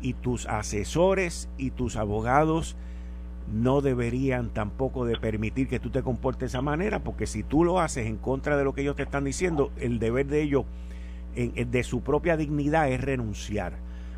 y 0.00 0.14
tus 0.14 0.46
asesores 0.46 1.48
y 1.58 1.70
tus 1.70 1.96
abogados 1.96 2.76
no 3.52 3.80
deberían 3.80 4.50
tampoco 4.50 5.04
de 5.04 5.16
permitir 5.16 5.68
que 5.68 5.78
tú 5.78 5.90
te 5.90 6.02
comportes 6.02 6.40
de 6.40 6.46
esa 6.46 6.62
manera, 6.62 7.04
porque 7.04 7.26
si 7.26 7.42
tú 7.42 7.64
lo 7.64 7.80
haces 7.80 8.06
en 8.06 8.16
contra 8.16 8.56
de 8.56 8.64
lo 8.64 8.74
que 8.74 8.82
ellos 8.82 8.96
te 8.96 9.04
están 9.04 9.24
diciendo, 9.24 9.70
el 9.78 9.98
deber 9.98 10.26
de 10.26 10.42
ellos, 10.42 10.64
de 11.34 11.82
su 11.84 12.00
propia 12.00 12.36
dignidad, 12.36 12.90
es 12.90 13.00
renunciar. 13.00 13.74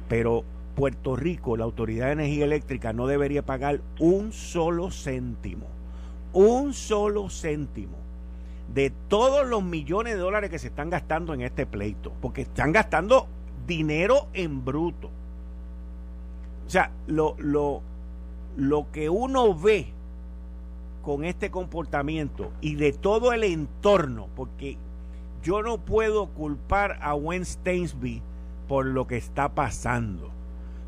Pero 0.09 0.45
Puerto 0.75 1.17
Rico, 1.17 1.57
la 1.57 1.65
Autoridad 1.65 2.07
de 2.07 2.13
Energía 2.13 2.45
Eléctrica 2.45 2.93
no 2.93 3.07
debería 3.07 3.45
pagar 3.45 3.83
un 3.99 4.33
solo 4.33 4.91
céntimo, 4.91 5.67
un 6.33 6.73
solo 6.73 7.29
céntimo 7.29 8.08
de 8.75 8.91
todos 9.09 9.47
los 9.47 9.63
millones 9.63 10.15
de 10.15 10.21
dólares 10.21 10.51
que 10.51 10.59
se 10.59 10.69
están 10.69 10.91
gastando 10.91 11.35
en 11.35 11.41
este 11.41 11.67
pleito, 11.67 12.13
porque 12.21 12.43
están 12.43 12.73
gastando 12.73 13.27
dinero 13.67 14.29
en 14.35 14.65
bruto. 14.65 15.11
O 16.67 16.71
sea, 16.71 16.91
lo, 17.07 17.35
lo, 17.39 17.81
lo 18.57 18.91
que 18.93 19.09
uno 19.09 19.55
ve 19.55 19.93
con 21.03 21.25
este 21.25 21.51
comportamiento 21.51 22.53
y 22.61 22.75
de 22.75 22.93
todo 22.93 23.33
el 23.33 23.45
entorno, 23.45 24.29
porque 24.37 24.77
yo 25.43 25.63
no 25.63 25.79
puedo 25.79 26.27
culpar 26.27 26.99
a 27.01 27.15
Wayne 27.15 27.47
Stainsby 27.47 28.21
por 28.67 28.85
lo 28.85 29.07
que 29.07 29.17
está 29.17 29.55
pasando, 29.55 30.31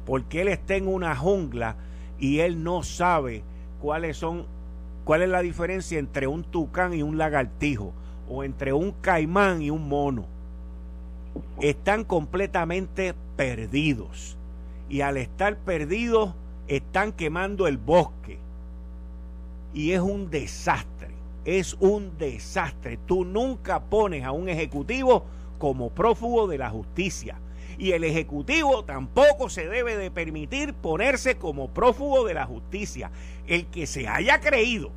porque 0.04 0.42
él 0.42 0.48
está 0.48 0.74
en 0.74 0.86
una 0.86 1.16
jungla 1.16 1.76
y 2.18 2.40
él 2.40 2.62
no 2.62 2.82
sabe 2.82 3.42
cuáles 3.80 4.18
son 4.18 4.44
cuál 5.04 5.22
es 5.22 5.28
la 5.28 5.42
diferencia 5.42 5.98
entre 5.98 6.26
un 6.26 6.44
tucán 6.44 6.94
y 6.94 7.02
un 7.02 7.18
lagartijo 7.18 7.92
o 8.28 8.44
entre 8.44 8.72
un 8.72 8.92
caimán 8.92 9.62
y 9.62 9.70
un 9.70 9.88
mono. 9.88 10.26
Están 11.60 12.04
completamente 12.04 13.14
perdidos. 13.36 14.36
Y 14.88 15.02
al 15.02 15.16
estar 15.16 15.56
perdidos 15.58 16.34
están 16.68 17.12
quemando 17.12 17.66
el 17.66 17.78
bosque. 17.78 18.38
Y 19.72 19.92
es 19.92 20.00
un 20.00 20.30
desastre, 20.30 21.10
es 21.44 21.74
un 21.80 22.18
desastre. 22.18 22.98
Tú 23.06 23.24
nunca 23.24 23.80
pones 23.80 24.24
a 24.24 24.32
un 24.32 24.48
ejecutivo 24.48 25.24
como 25.58 25.90
prófugo 25.90 26.48
de 26.48 26.58
la 26.58 26.70
justicia 26.70 27.36
y 27.80 27.92
el 27.92 28.04
ejecutivo 28.04 28.84
tampoco 28.84 29.48
se 29.48 29.66
debe 29.66 29.96
de 29.96 30.10
permitir 30.10 30.74
ponerse 30.74 31.38
como 31.38 31.70
prófugo 31.70 32.26
de 32.26 32.34
la 32.34 32.44
justicia. 32.44 33.10
El 33.46 33.68
que 33.68 33.86
se 33.86 34.06
haya 34.06 34.38
creído 34.38 34.90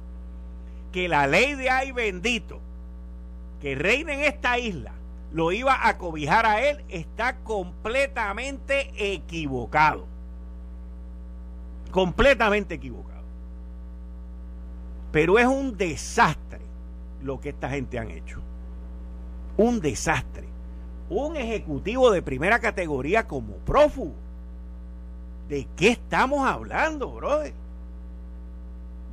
que 0.92 1.08
la 1.08 1.26
ley 1.26 1.56
de 1.56 1.70
ay 1.70 1.94
bendito 1.94 2.60
que 3.62 3.76
reina 3.76 4.14
en 4.14 4.20
esta 4.20 4.60
isla 4.60 4.92
lo 5.32 5.54
iba 5.54 5.88
a 5.88 5.98
cobijar 5.98 6.46
a 6.46 6.62
él 6.62 6.84
está 6.90 7.38
completamente 7.38 8.92
equivocado. 8.98 10.06
Completamente 11.90 12.76
equivocado. 12.76 13.24
Pero 15.14 15.40
es 15.40 15.48
un 15.48 15.78
desastre 15.78 16.60
lo 17.24 17.40
que 17.40 17.50
esta 17.50 17.70
gente 17.70 17.98
han 17.98 18.12
hecho. 18.12 18.42
Un 19.56 19.80
desastre. 19.80 20.53
Un 21.16 21.38
ejecutivo 21.38 22.10
de 22.10 22.24
primera 22.24 22.58
categoría 22.58 23.28
como 23.28 23.54
prófugo. 23.58 24.16
¿De 25.48 25.68
qué 25.78 25.90
estamos 25.90 26.48
hablando, 26.48 27.12
brother? 27.12 27.54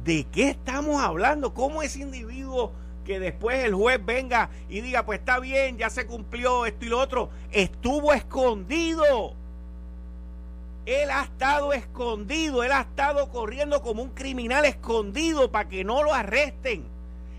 ¿De 0.03 0.25
qué 0.33 0.49
estamos 0.49 1.03
hablando? 1.03 1.53
¿Cómo 1.53 1.83
ese 1.83 1.99
individuo 1.99 2.73
que 3.05 3.21
después 3.21 3.63
el 3.67 3.75
juez 3.75 4.03
venga 4.03 4.49
y 4.71 4.81
diga, 4.81 5.05
pues 5.05 5.19
está 5.19 5.41
bien, 5.41 5.77
ya 5.77 5.91
se 5.91 6.07
cumplió 6.07 6.65
esto 6.65 6.87
y 6.87 6.89
lo 6.89 6.99
otro, 6.99 7.29
estuvo 7.53 8.15
escondido? 8.15 9.35
Él 10.87 11.11
ha 11.11 11.25
estado 11.25 11.75
escondido, 11.75 12.63
él 12.63 12.73
ha 12.73 12.81
estado 12.81 13.29
corriendo 13.29 13.83
como 13.83 14.03
un 14.03 14.11
criminal 14.11 14.65
escondido 14.65 15.51
para 15.51 15.69
que 15.69 15.85
no 15.85 16.03
lo 16.03 16.15
arresten. 16.15 16.83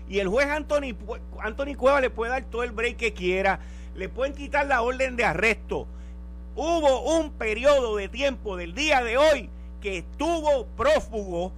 Y 0.08 0.20
el 0.20 0.28
juez 0.28 0.46
Anthony, 0.46 0.94
Anthony 1.40 1.74
Cueva 1.76 2.00
le 2.00 2.10
puede 2.10 2.30
dar 2.30 2.44
todo 2.44 2.62
el 2.62 2.70
break 2.70 2.96
que 2.96 3.12
quiera, 3.12 3.58
le 3.94 4.08
pueden 4.08 4.34
quitar 4.34 4.66
la 4.66 4.82
orden 4.82 5.16
de 5.16 5.24
arresto. 5.24 5.86
Hubo 6.54 7.18
un 7.18 7.32
periodo 7.32 7.96
de 7.96 8.08
tiempo 8.08 8.56
del 8.56 8.74
día 8.74 9.02
de 9.02 9.16
hoy 9.16 9.50
que 9.80 9.98
estuvo 9.98 10.66
prófugo 10.76 11.52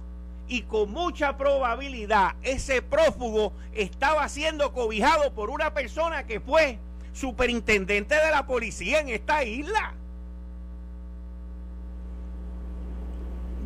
y 0.47 0.61
con 0.63 0.91
mucha 0.91 1.37
probabilidad 1.37 2.35
ese 2.43 2.81
prófugo 2.81 3.53
estaba 3.73 4.27
siendo 4.29 4.73
cobijado 4.73 5.33
por 5.33 5.49
una 5.49 5.73
persona 5.73 6.25
que 6.25 6.39
fue 6.39 6.79
superintendente 7.13 8.15
de 8.15 8.31
la 8.31 8.45
policía 8.45 8.99
en 8.99 9.09
esta 9.09 9.43
isla. 9.43 9.93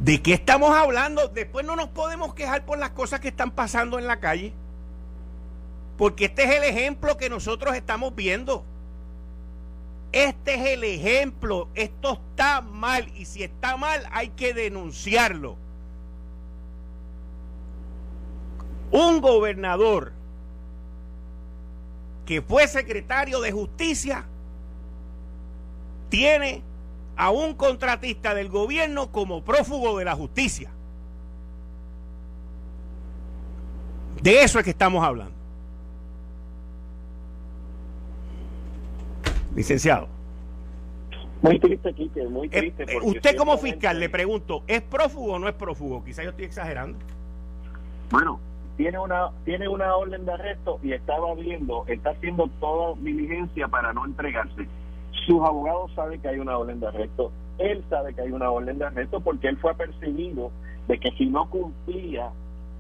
¿De 0.02 0.22
qué 0.22 0.34
estamos 0.34 0.74
hablando? 0.76 1.28
Después 1.28 1.66
no 1.66 1.76
nos 1.76 1.90
podemos 1.90 2.34
quejar 2.34 2.66
por 2.66 2.80
las 2.80 2.92
cosas 2.92 3.20
que 3.20 3.28
están 3.28 3.52
pasando 3.52 4.00
en 4.00 4.08
la 4.08 4.20
calle. 4.20 4.54
Porque 6.00 6.26
este 6.26 6.46
es 6.46 6.52
el 6.52 6.64
ejemplo 6.64 7.18
que 7.18 7.30
nosotros 7.30 7.76
estamos 7.76 8.16
viendo. 8.16 8.64
Este 10.14 10.56
es 10.56 10.66
el 10.68 10.86
ejemplo. 10.86 11.68
Esto 11.76 12.14
está 12.14 12.62
mal. 12.62 13.10
Y 13.18 13.26
si 13.26 13.44
está 13.44 13.76
mal, 13.76 14.08
hay 14.14 14.30
que 14.30 14.54
denunciarlo. 14.54 15.58
Un 18.92 19.20
gobernador 19.20 20.14
que 22.26 22.42
fue 22.42 22.70
secretario 22.70 23.42
de 23.42 23.52
justicia 23.52 24.24
tiene 26.08 26.64
a 27.18 27.30
un 27.30 27.56
contratista 27.56 28.34
del 28.34 28.48
gobierno 28.48 29.12
como 29.12 29.44
prófugo 29.44 29.98
de 29.98 30.06
la 30.06 30.16
justicia. 30.16 30.72
De 34.22 34.44
eso 34.44 34.60
es 34.60 34.64
que 34.64 34.72
estamos 34.72 35.04
hablando. 35.04 35.39
Licenciado. 39.60 40.08
Muy 41.42 41.60
triste, 41.60 41.94
Quique, 41.94 42.24
muy 42.28 42.48
eh, 42.48 42.72
triste. 42.74 42.84
Eh, 42.84 43.00
usted 43.04 43.36
como 43.36 43.58
fiscal, 43.58 44.00
le 44.00 44.10
pregunto, 44.10 44.64
¿es 44.68 44.82
prófugo 44.82 45.34
o 45.34 45.40
no 45.40 45.48
es 45.48 45.54
prófugo? 45.54 46.04
Quizá 46.04 46.24
yo 46.24 46.32
estoy 46.32 46.46
exagerando. 46.46 46.98
Bueno, 48.10 48.40
tiene 48.76 48.98
una 48.98 49.30
tiene 49.46 49.68
una 49.68 49.96
orden 49.96 50.26
de 50.26 50.34
arresto 50.34 50.80
y 50.82 50.94
estaba 50.94 51.36
viendo, 51.36 51.86
está 51.88 52.12
haciendo 52.12 52.50
toda 52.60 52.96
diligencia 53.02 53.68
para 53.68 53.94
no 53.94 54.06
entregarse 54.06 54.68
sus 55.30 55.42
abogados 55.42 55.92
saben 55.94 56.20
que 56.22 56.28
hay 56.28 56.40
una 56.40 56.58
orden 56.58 56.80
de 56.80 56.88
arresto, 56.88 57.32
él 57.60 57.84
sabe 57.90 58.16
que 58.16 58.22
hay 58.22 58.32
una 58.32 58.50
orden 58.50 58.80
de 58.80 58.86
arresto 58.86 59.20
porque 59.22 59.48
él 59.48 59.58
fue 59.58 59.72
apercibido 59.72 60.52
de 60.88 61.00
que 61.00 61.12
si 61.12 61.28
no 61.28 61.48
cumplía, 61.50 62.32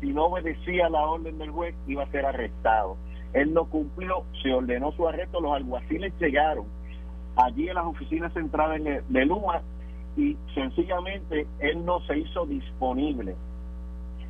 si 0.02 0.08
no 0.08 0.26
obedecía 0.26 0.90
la 0.90 1.02
orden 1.06 1.38
del 1.38 1.52
juez, 1.52 1.76
iba 1.88 2.04
a 2.04 2.12
ser 2.12 2.26
arrestado. 2.26 2.98
Él 3.34 3.54
no 3.54 3.66
cumplió, 3.66 4.24
se 4.42 4.54
ordenó 4.54 4.92
su 4.94 5.08
arresto, 5.08 5.40
los 5.40 5.54
alguaciles 5.54 6.14
llegaron 6.20 6.66
allí 7.36 7.70
en 7.70 7.76
las 7.76 7.86
oficinas 7.86 8.34
centrales 8.34 9.04
de 9.08 9.26
Luma 9.26 9.62
y 10.18 10.36
sencillamente 10.54 11.48
él 11.60 11.86
no 11.86 12.02
se 12.02 12.18
hizo 12.18 12.46
disponible. 12.46 13.36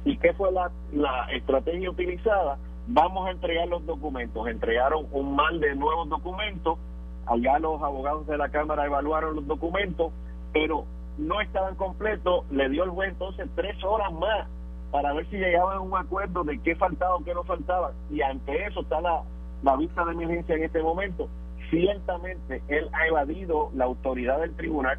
¿Y 0.05 0.17
qué 0.17 0.33
fue 0.33 0.51
la, 0.51 0.71
la 0.93 1.27
estrategia 1.31 1.89
utilizada? 1.89 2.57
Vamos 2.87 3.27
a 3.27 3.31
entregar 3.31 3.67
los 3.67 3.85
documentos. 3.85 4.47
Entregaron 4.47 5.07
un 5.11 5.35
mal 5.35 5.59
de 5.59 5.75
nuevos 5.75 6.07
documentos 6.09 6.77
Allá 7.29 7.59
los 7.59 7.79
abogados 7.83 8.25
de 8.25 8.37
la 8.39 8.49
Cámara 8.49 8.87
evaluaron 8.87 9.35
los 9.35 9.45
documentos, 9.45 10.11
pero 10.51 10.85
no 11.19 11.39
estaban 11.41 11.75
completos. 11.75 12.43
Le 12.49 12.69
dio 12.69 12.83
el 12.83 12.89
juez 12.89 13.09
entonces 13.09 13.47
tres 13.55 13.81
horas 13.83 14.11
más 14.13 14.47
para 14.91 15.13
ver 15.13 15.27
si 15.29 15.37
llegaban 15.37 15.77
a 15.77 15.81
un 15.81 15.95
acuerdo 15.95 16.43
de 16.43 16.59
qué 16.59 16.75
faltaba 16.75 17.15
o 17.15 17.23
qué 17.23 17.33
no 17.33 17.43
faltaba. 17.43 17.91
Y 18.09 18.21
ante 18.21 18.65
eso 18.65 18.81
está 18.81 19.01
la, 19.01 19.75
vista 19.77 20.05
de 20.05 20.11
emergencia 20.11 20.55
en 20.55 20.63
este 20.63 20.81
momento. 20.81 21.27
Ciertamente 21.69 22.61
él 22.67 22.89
ha 22.93 23.07
evadido 23.07 23.69
la 23.75 23.85
autoridad 23.85 24.39
del 24.39 24.55
tribunal 24.55 24.97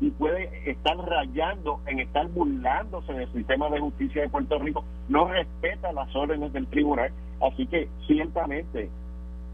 y 0.00 0.10
puede 0.10 0.70
estar 0.70 0.96
rayando 0.96 1.80
en 1.86 2.00
estar 2.00 2.28
burlándose 2.28 3.12
del 3.12 3.32
sistema 3.32 3.68
de 3.70 3.80
justicia 3.80 4.22
de 4.22 4.28
Puerto 4.28 4.58
Rico. 4.58 4.84
No 5.08 5.28
respeta 5.28 5.92
las 5.92 6.14
órdenes 6.14 6.52
del 6.52 6.66
tribunal. 6.68 7.10
Así 7.40 7.66
que 7.66 7.88
ciertamente 8.06 8.88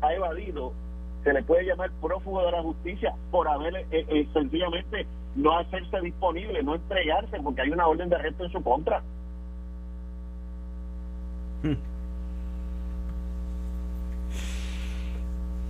ha 0.03 0.13
evadido 0.13 0.73
se 1.25 1.33
le 1.33 1.43
puede 1.43 1.65
llamar 1.65 1.91
prófugo 2.01 2.45
de 2.45 2.53
la 2.53 2.63
justicia 2.63 3.15
por 3.31 3.49
haber 3.49 3.77
eh, 3.77 3.87
eh, 3.91 4.29
sencillamente 4.33 5.07
no 5.35 5.57
hacerse 5.59 6.01
disponible, 6.01 6.63
no 6.63 6.75
entregarse 6.75 7.39
porque 7.43 7.63
hay 7.63 7.71
una 7.71 7.87
orden 7.87 8.09
de 8.09 8.17
arresto 8.17 8.45
en 8.45 8.53
su 8.53 8.63
contra. 8.63 9.03
Hmm. 11.63 11.77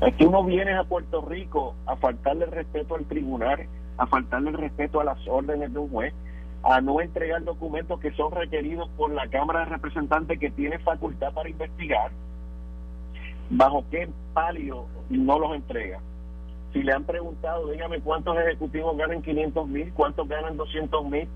Es 0.00 0.14
que 0.14 0.26
uno 0.26 0.44
viene 0.44 0.74
a 0.74 0.84
Puerto 0.84 1.22
Rico 1.22 1.74
a 1.86 1.96
faltarle 1.96 2.46
respeto 2.46 2.94
al 2.94 3.04
tribunal, 3.06 3.66
a 3.96 4.06
faltarle 4.06 4.52
respeto 4.52 5.00
a 5.00 5.04
las 5.04 5.18
órdenes 5.26 5.72
de 5.72 5.78
un 5.78 5.90
juez, 5.90 6.14
a 6.62 6.80
no 6.80 7.00
entregar 7.00 7.42
documentos 7.44 7.98
que 8.00 8.12
son 8.12 8.32
requeridos 8.32 8.88
por 8.96 9.10
la 9.10 9.28
Cámara 9.28 9.60
de 9.60 9.66
Representantes 9.66 10.38
que 10.38 10.50
tiene 10.50 10.78
facultad 10.78 11.32
para 11.32 11.48
investigar 11.48 12.10
bajo 13.50 13.84
qué 13.90 14.08
palio 14.34 14.86
no 15.08 15.38
los 15.38 15.54
entrega. 15.54 16.00
Si 16.72 16.82
le 16.82 16.92
han 16.92 17.04
preguntado, 17.04 17.70
dígame 17.70 18.00
cuántos 18.00 18.36
ejecutivos 18.38 18.96
ganan 18.96 19.22
500 19.22 19.68
mil, 19.68 19.92
cuántos 19.94 20.28
ganan 20.28 20.56
200 20.56 21.04
mil, 21.06 21.28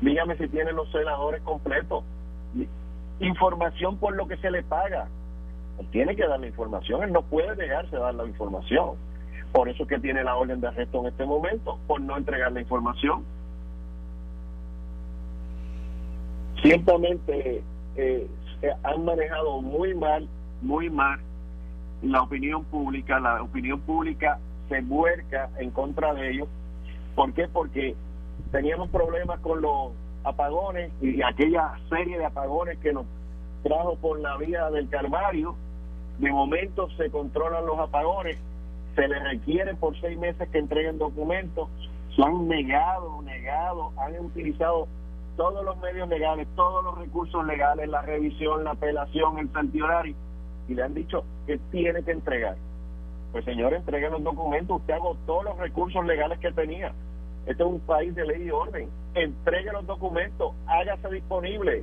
dígame 0.00 0.36
si 0.36 0.48
tienen 0.48 0.76
los 0.76 0.90
senadores 0.92 1.42
completos 1.42 2.04
información 3.20 3.96
por 3.96 4.14
lo 4.14 4.26
que 4.26 4.36
se 4.36 4.50
le 4.50 4.62
paga. 4.62 5.08
Él 5.78 5.86
tiene 5.90 6.16
que 6.16 6.26
dar 6.26 6.40
la 6.40 6.46
información, 6.46 7.02
él 7.02 7.12
no 7.12 7.22
puede 7.22 7.54
dejarse 7.54 7.96
dar 7.96 8.14
la 8.14 8.26
información. 8.26 8.96
Por 9.52 9.68
eso 9.68 9.84
es 9.84 9.88
que 9.88 9.98
tiene 9.98 10.24
la 10.24 10.36
orden 10.36 10.60
de 10.60 10.68
arresto 10.68 11.00
en 11.00 11.06
este 11.06 11.24
momento, 11.24 11.78
por 11.86 12.00
no 12.00 12.16
entregar 12.16 12.52
la 12.52 12.60
información. 12.60 13.24
Ciertamente 16.62 17.62
eh, 17.96 18.26
han 18.82 19.04
manejado 19.04 19.62
muy 19.62 19.94
mal, 19.94 20.28
muy 20.60 20.90
mal 20.90 21.20
la 22.02 22.22
opinión 22.22 22.64
pública. 22.64 23.20
La 23.20 23.42
opinión 23.42 23.80
pública 23.80 24.38
se 24.68 24.80
vuelca 24.82 25.50
en 25.58 25.70
contra 25.70 26.14
de 26.14 26.30
ellos. 26.30 26.48
¿Por 27.14 27.32
qué? 27.32 27.48
Porque 27.48 27.94
teníamos 28.50 28.90
problemas 28.90 29.40
con 29.40 29.60
los 29.60 29.92
apagones 30.24 30.92
y 31.00 31.22
aquella 31.22 31.74
serie 31.88 32.18
de 32.18 32.26
apagones 32.26 32.78
que 32.78 32.92
nos 32.92 33.06
trajo 33.62 33.96
por 33.96 34.20
la 34.20 34.36
vía 34.36 34.70
del 34.70 34.88
Calvario. 34.88 35.54
De 36.18 36.30
momento 36.30 36.88
se 36.96 37.10
controlan 37.10 37.66
los 37.66 37.78
apagones, 37.78 38.38
se 38.94 39.06
les 39.06 39.22
requiere 39.22 39.74
por 39.76 39.98
seis 40.00 40.18
meses 40.18 40.48
que 40.48 40.58
entreguen 40.58 40.98
documentos, 40.98 41.68
se 42.14 42.22
han 42.22 42.48
negado, 42.48 43.22
negado, 43.22 43.92
han 43.96 44.18
utilizado 44.24 44.88
todos 45.36 45.64
los 45.64 45.78
medios 45.78 46.08
legales, 46.08 46.48
todos 46.56 46.84
los 46.84 46.98
recursos 46.98 47.46
legales, 47.46 47.88
la 47.88 48.02
revisión, 48.02 48.64
la 48.64 48.72
apelación, 48.72 49.38
el 49.38 49.52
sancionario, 49.52 50.16
y 50.66 50.74
le 50.74 50.82
han 50.82 50.94
dicho 50.94 51.24
que 51.46 51.58
tiene 51.70 52.02
que 52.02 52.10
entregar. 52.10 52.56
Pues 53.30 53.44
señor, 53.44 53.72
entregue 53.72 54.10
los 54.10 54.24
documentos, 54.24 54.80
usted 54.80 54.94
agotó 54.94 55.44
los 55.44 55.56
recursos 55.58 56.04
legales 56.04 56.40
que 56.40 56.50
tenía. 56.50 56.92
Este 57.48 57.62
es 57.62 57.68
un 57.68 57.80
país 57.80 58.14
de 58.14 58.26
ley 58.26 58.42
y 58.42 58.50
orden. 58.50 58.90
Entregue 59.14 59.72
los 59.72 59.86
documentos, 59.86 60.52
hágase 60.66 61.08
disponible, 61.08 61.82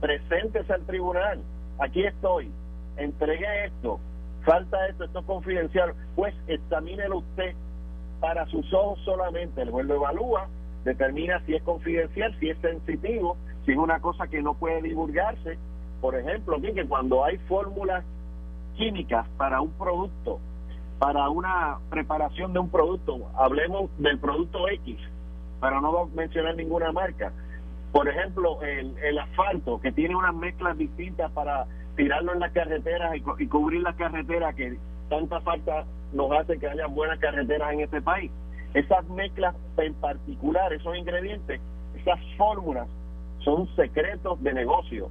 preséntese 0.00 0.72
al 0.72 0.84
tribunal. 0.86 1.40
Aquí 1.78 2.04
estoy, 2.04 2.50
entregue 2.96 3.66
esto, 3.66 4.00
falta 4.44 4.88
esto, 4.88 5.04
esto 5.04 5.20
es 5.20 5.24
confidencial. 5.24 5.94
Pues 6.16 6.34
examínelo 6.48 7.18
usted 7.18 7.54
para 8.18 8.44
sus 8.46 8.74
ojos 8.74 8.98
solamente. 9.04 9.62
El 9.62 9.70
juez 9.70 9.86
lo 9.86 9.94
evalúa, 9.94 10.48
determina 10.84 11.40
si 11.46 11.54
es 11.54 11.62
confidencial, 11.62 12.36
si 12.40 12.50
es 12.50 12.58
sensitivo, 12.58 13.36
si 13.64 13.70
es 13.70 13.78
una 13.78 14.00
cosa 14.00 14.26
que 14.26 14.42
no 14.42 14.54
puede 14.54 14.82
divulgarse. 14.82 15.58
Por 16.00 16.16
ejemplo, 16.16 16.60
que 16.60 16.86
cuando 16.88 17.24
hay 17.24 17.38
fórmulas 17.46 18.04
químicas 18.76 19.28
para 19.36 19.60
un 19.60 19.70
producto, 19.74 20.40
para 21.04 21.28
una 21.28 21.80
preparación 21.90 22.54
de 22.54 22.60
un 22.60 22.70
producto, 22.70 23.30
hablemos 23.36 23.90
del 23.98 24.18
producto 24.18 24.66
X, 24.70 24.96
para 25.60 25.78
no 25.78 26.06
mencionar 26.14 26.56
ninguna 26.56 26.92
marca. 26.92 27.30
Por 27.92 28.08
ejemplo, 28.08 28.62
el, 28.62 28.96
el 28.96 29.18
asfalto, 29.18 29.78
que 29.82 29.92
tiene 29.92 30.16
unas 30.16 30.34
mezclas 30.34 30.78
distintas 30.78 31.30
para 31.32 31.66
tirarlo 31.94 32.32
en 32.32 32.40
las 32.40 32.52
carreteras 32.52 33.14
y, 33.38 33.46
cubrir 33.48 33.82
las 33.82 33.96
carreteras 33.96 34.54
que 34.54 34.78
tanta 35.10 35.42
falta 35.42 35.84
nos 36.14 36.32
hace 36.32 36.58
que 36.58 36.68
haya 36.68 36.86
buenas 36.86 37.18
carreteras 37.18 37.74
en 37.74 37.80
este 37.80 38.00
país. 38.00 38.30
Esas 38.72 39.06
mezclas 39.10 39.54
en 39.76 39.92
particular, 39.96 40.72
esos 40.72 40.96
ingredientes, 40.96 41.60
esas 42.00 42.18
fórmulas 42.38 42.88
son 43.40 43.68
secretos 43.76 44.42
de 44.42 44.54
negocio. 44.54 45.10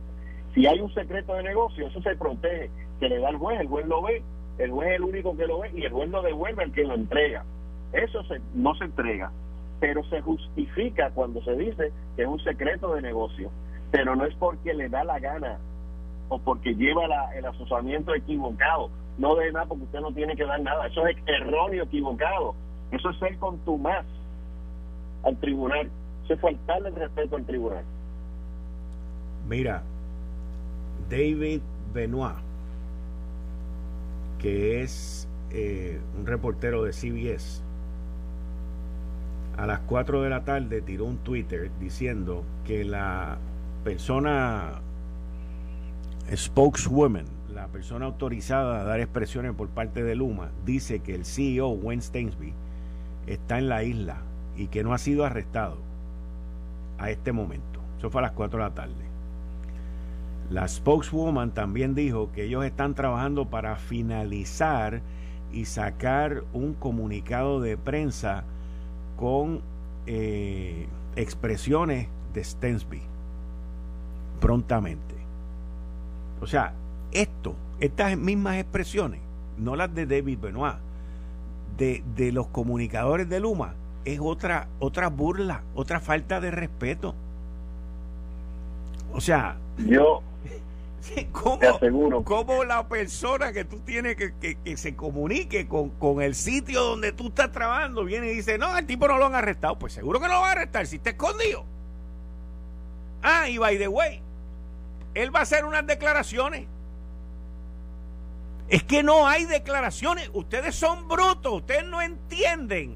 Si 0.56 0.66
hay 0.66 0.80
un 0.80 0.92
secreto 0.96 1.36
de 1.36 1.44
negocio, 1.44 1.86
eso 1.86 2.02
se 2.02 2.16
protege, 2.16 2.72
que 3.00 3.10
le 3.10 3.20
da 3.20 3.30
el 3.30 3.38
juez, 3.38 3.60
el 3.60 3.68
juez 3.68 3.86
lo 3.86 4.02
ve, 4.02 4.24
el 4.58 4.72
juez 4.72 4.90
es 4.90 4.96
el 4.96 5.04
único 5.04 5.36
que 5.36 5.48
lo 5.48 5.60
ve 5.60 5.72
y 5.74 5.84
el 5.84 5.92
juez 5.92 6.10
lo 6.10 6.22
devuelve 6.22 6.64
al 6.64 6.72
que 6.72 6.84
lo 6.84 6.94
entrega. 6.94 7.44
Eso 7.92 8.22
no 8.54 8.76
se 8.76 8.86
entrega, 8.86 9.32
pero 9.80 10.04
se 10.06 10.22
justifica 10.22 11.12
cuando 11.12 11.44
se 11.44 11.56
dice 11.56 11.92
que 12.16 12.24
es 12.24 12.28
un 12.28 12.40
secreto 12.40 12.94
de 12.96 13.02
negocio, 13.02 13.50
pero 13.92 14.16
no 14.16 14.26
es 14.26 14.36
porque 14.36 14.74
le 14.74 14.90
da 14.90 15.04
la 15.04 15.20
gana 15.20 15.60
o 16.30 16.40
porque 16.40 16.74
lleva 16.74 17.06
el 17.36 17.46
asociamiento 17.46 18.14
equivocado. 18.16 18.90
No 19.18 19.36
de 19.36 19.52
nada 19.52 19.68
porque 19.68 19.84
usted 19.84 20.00
no 20.00 20.12
tiene 20.12 20.36
que 20.36 20.46
dar 20.46 20.60
nada. 20.62 20.88
Eso 20.88 21.06
es 21.06 21.16
erróneo, 21.28 21.84
equivocado. 21.84 22.56
Eso 22.92 23.10
es 23.12 23.20
ser 23.20 23.38
contumaz 23.38 24.06
al 25.24 25.38
tribunal. 25.38 25.90
Eso 26.24 26.34
es 26.34 26.40
faltarle 26.40 26.90
el 26.90 26.96
respeto 26.96 27.36
al 27.36 27.46
tribunal. 27.46 27.84
Mira, 29.48 29.84
David 31.10 31.62
Benoit, 31.94 32.38
que 34.44 34.84
es 34.84 35.28
eh, 35.52 36.02
un 36.20 36.28
reportero 36.28 36.84
de 36.84 36.92
CBS, 36.92 37.64
a 39.58 39.66
las 39.66 39.80
4 39.80 40.22
de 40.22 40.30
la 40.30 40.44
tarde 40.44 40.82
tiró 40.82 41.06
un 41.06 41.18
Twitter 41.18 41.72
diciendo 41.80 42.44
que 42.66 42.84
la 42.84 43.38
persona 43.86 44.82
spokeswoman, 46.36 47.26
la 47.54 47.68
persona 47.68 48.06
autorizada 48.06 48.82
a 48.82 48.84
dar 48.84 49.00
expresiones 49.00 49.54
por 49.54 49.70
parte 49.70 50.04
de 50.04 50.16
Luma, 50.16 50.52
dice 50.66 51.00
que 51.00 51.16
el 51.16 51.24
CEO, 51.24 51.70
Wayne 51.70 52.02
Stainsby, 52.02 52.54
está 53.28 53.60
en 53.60 53.70
la 53.70 53.84
isla 53.84 54.18
y 54.58 54.68
que 54.68 54.84
no 54.84 54.94
ha 54.94 54.98
sido 54.98 55.24
arrestado 55.24 55.78
a 56.98 57.10
este 57.12 57.32
momento. 57.32 57.80
Eso 57.98 58.10
fue 58.10 58.20
a 58.20 58.24
las 58.24 58.34
4 58.34 58.60
de 58.60 58.66
la 58.66 58.74
tarde. 58.74 59.13
La 60.54 60.68
spokeswoman 60.68 61.50
también 61.50 61.96
dijo 61.96 62.32
que 62.32 62.44
ellos 62.44 62.64
están 62.64 62.94
trabajando 62.94 63.48
para 63.48 63.76
finalizar 63.76 65.02
y 65.52 65.66
sacar 65.66 66.44
un 66.54 66.76
comunicado 66.76 67.60
de 67.60 67.76
prensa 67.76 68.44
con 69.18 69.62
eh, 70.06 70.86
expresiones 71.16 72.08
de 72.36 72.44
Stensby 72.44 73.02
prontamente. 74.40 75.16
O 76.40 76.46
sea, 76.46 76.74
esto, 77.12 77.56
estas 77.80 78.16
mismas 78.16 78.58
expresiones, 78.58 79.22
no 79.58 79.76
las 79.76 79.96
de 79.96 80.06
David 80.06 80.38
Benoit, 80.40 80.76
de, 81.80 82.04
de 82.16 82.32
los 82.32 82.46
comunicadores 82.46 83.28
de 83.28 83.40
Luma, 83.40 83.74
es 84.06 84.20
otra, 84.22 84.68
otra 84.80 85.10
burla, 85.10 85.64
otra 85.74 86.00
falta 86.00 86.40
de 86.40 86.52
respeto. 86.52 87.16
O 89.14 89.20
sea, 89.20 89.58
yo 89.80 90.22
¿cómo, 91.32 91.60
te 91.60 91.68
aseguro. 91.68 92.24
¿cómo 92.24 92.64
la 92.64 92.88
persona 92.88 93.52
que 93.52 93.66
tú 93.66 93.80
tienes 93.80 94.16
que, 94.16 94.34
que, 94.36 94.56
que 94.56 94.78
se 94.78 94.96
comunique 94.96 95.68
con, 95.68 95.90
con, 95.92 96.22
el 96.22 96.36
sitio 96.36 96.84
donde 96.84 97.12
tú 97.12 97.28
estás 97.28 97.52
trabajando 97.52 98.06
viene 98.06 98.32
y 98.32 98.36
dice, 98.36 98.58
no, 98.58 98.78
el 98.78 98.86
tipo 98.86 99.08
no 99.08 99.18
lo 99.18 99.26
han 99.26 99.36
arrestado? 99.36 99.78
Pues 99.78 99.94
seguro 99.94 100.20
que 100.20 100.28
no 100.28 100.36
lo 100.36 100.42
van 100.42 100.50
a 100.50 100.62
arrestar 100.62 100.88
si 100.88 100.98
está 100.98 101.12
escondido. 101.12 101.66
Ah, 103.22 103.50
y 103.50 103.58
by 103.58 103.78
the 103.78 103.88
way, 103.88 104.22
él 105.14 105.34
va 105.34 105.40
a 105.40 105.44
hacer 105.44 105.66
unas 105.66 105.86
declaraciones. 105.86 106.68
Es 108.70 108.84
que 108.84 109.04
no 109.04 109.28
hay 109.28 109.46
declaraciones. 109.46 110.30
Ustedes 110.34 110.76
son 110.76 111.08
brutos. 111.08 111.54
Ustedes 111.54 111.86
no 111.86 112.02
entienden 112.02 112.96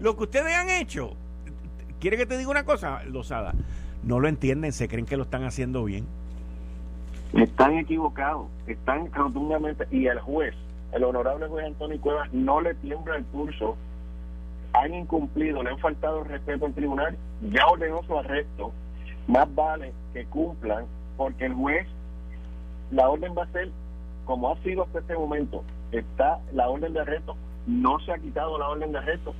lo 0.00 0.16
que 0.16 0.24
ustedes 0.24 0.54
han 0.54 0.70
hecho. 0.70 1.14
¿Quiere 2.00 2.16
que 2.16 2.26
te 2.26 2.38
diga 2.38 2.50
una 2.50 2.64
cosa, 2.64 3.02
Lozada? 3.04 3.54
No 4.02 4.20
lo 4.20 4.28
entienden. 4.28 4.72
Se 4.72 4.88
creen 4.88 5.06
que 5.06 5.16
lo 5.16 5.24
están 5.24 5.44
haciendo 5.44 5.84
bien. 5.84 6.06
Están 7.32 7.78
equivocados. 7.78 8.46
Están 8.66 9.12
rotundamente. 9.12 9.86
Y 9.90 10.06
el 10.06 10.20
juez, 10.20 10.54
el 10.92 11.04
honorable 11.04 11.48
juez 11.48 11.66
Antonio 11.66 12.00
Cuevas, 12.00 12.32
no 12.32 12.60
le 12.60 12.74
tiembla 12.74 13.16
el 13.16 13.24
pulso. 13.24 13.76
Han 14.74 14.94
incumplido, 14.94 15.62
le 15.62 15.70
han 15.70 15.78
faltado 15.78 16.24
respeto 16.24 16.66
al 16.66 16.74
tribunal. 16.74 17.16
Ya 17.50 17.66
ordenó 17.66 18.02
su 18.04 18.18
arresto. 18.18 18.72
Más 19.26 19.52
vale 19.54 19.92
que 20.12 20.24
cumplan 20.26 20.86
porque 21.16 21.46
el 21.46 21.54
juez, 21.54 21.86
la 22.90 23.10
orden 23.10 23.34
va 23.36 23.42
a 23.42 23.52
ser 23.52 23.70
como 24.24 24.52
ha 24.52 24.62
sido 24.62 24.84
hasta 24.84 24.98
este 24.98 25.14
momento. 25.14 25.64
Está 25.90 26.38
la 26.52 26.68
orden 26.68 26.92
de 26.92 27.00
arresto, 27.00 27.34
no 27.66 27.98
se 28.00 28.12
ha 28.12 28.18
quitado 28.18 28.58
la 28.58 28.68
orden 28.68 28.92
de 28.92 28.98
arresto. 28.98 29.34